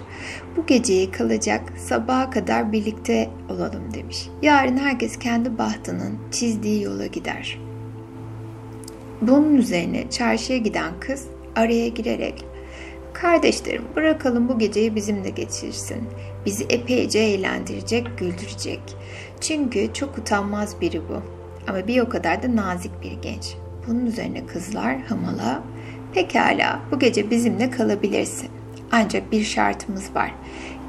[0.57, 4.29] Bu geceyi kalacak sabaha kadar birlikte olalım demiş.
[4.43, 7.59] Yarın herkes kendi bahtının çizdiği yola gider.
[9.23, 11.27] Bunun üzerine çarşıya giden kız
[11.57, 12.45] araya girerek
[13.13, 15.99] Kardeşlerim bırakalım bu geceyi bizimle geçirsin.
[16.47, 18.81] Bizi epeyce eğlendirecek, güldürecek.
[19.41, 21.40] Çünkü çok utanmaz biri bu.
[21.69, 23.55] Ama bir o kadar da nazik bir genç.
[23.87, 25.63] Bunun üzerine kızlar hamala
[26.15, 28.49] pekala bu gece bizimle kalabilirsin.
[28.93, 30.35] Ancak bir şartımız var.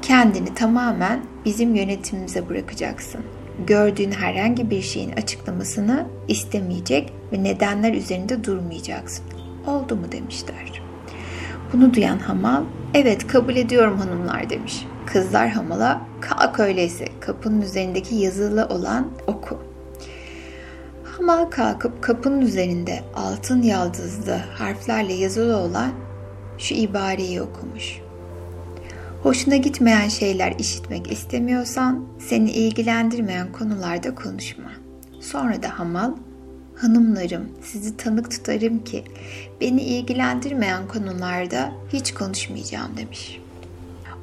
[0.02, 3.20] Kendini tamamen bizim yönetimimize bırakacaksın.
[3.66, 9.24] Gördüğün herhangi bir şeyin açıklamasını istemeyecek ve nedenler üzerinde durmayacaksın.
[9.66, 10.82] Oldu mu demişler.
[11.72, 12.62] Bunu duyan hamal,
[12.94, 14.86] evet kabul ediyorum hanımlar demiş.
[15.06, 19.58] Kızlar hamala, kalk öyleyse kapının üzerindeki yazılı olan oku.
[21.22, 25.92] Hamal kalkıp kapının üzerinde altın yaldızlı harflerle yazılı olan
[26.58, 28.00] şu ibareyi okumuş.
[29.22, 34.72] Hoşuna gitmeyen şeyler işitmek istemiyorsan seni ilgilendirmeyen konularda konuşma.
[35.20, 36.12] Sonra da Hamal,
[36.76, 39.04] hanımlarım sizi tanık tutarım ki
[39.60, 43.40] beni ilgilendirmeyen konularda hiç konuşmayacağım demiş.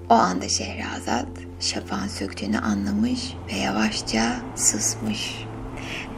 [0.09, 1.27] O anda Şehrazat
[1.59, 5.48] şafağın söktüğünü anlamış ve yavaşça susmuş.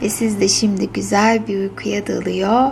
[0.02, 2.70] Ve siz de şimdi güzel bir uykuya dalıyor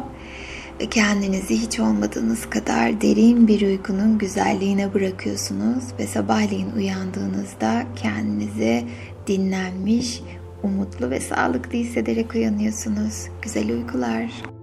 [0.81, 8.85] ve kendinizi hiç olmadığınız kadar derin bir uykunun güzelliğine bırakıyorsunuz ve sabahleyin uyandığınızda kendinizi
[9.27, 10.23] dinlenmiş,
[10.63, 13.27] umutlu ve sağlıklı hissederek uyanıyorsunuz.
[13.43, 14.60] Güzel uykular.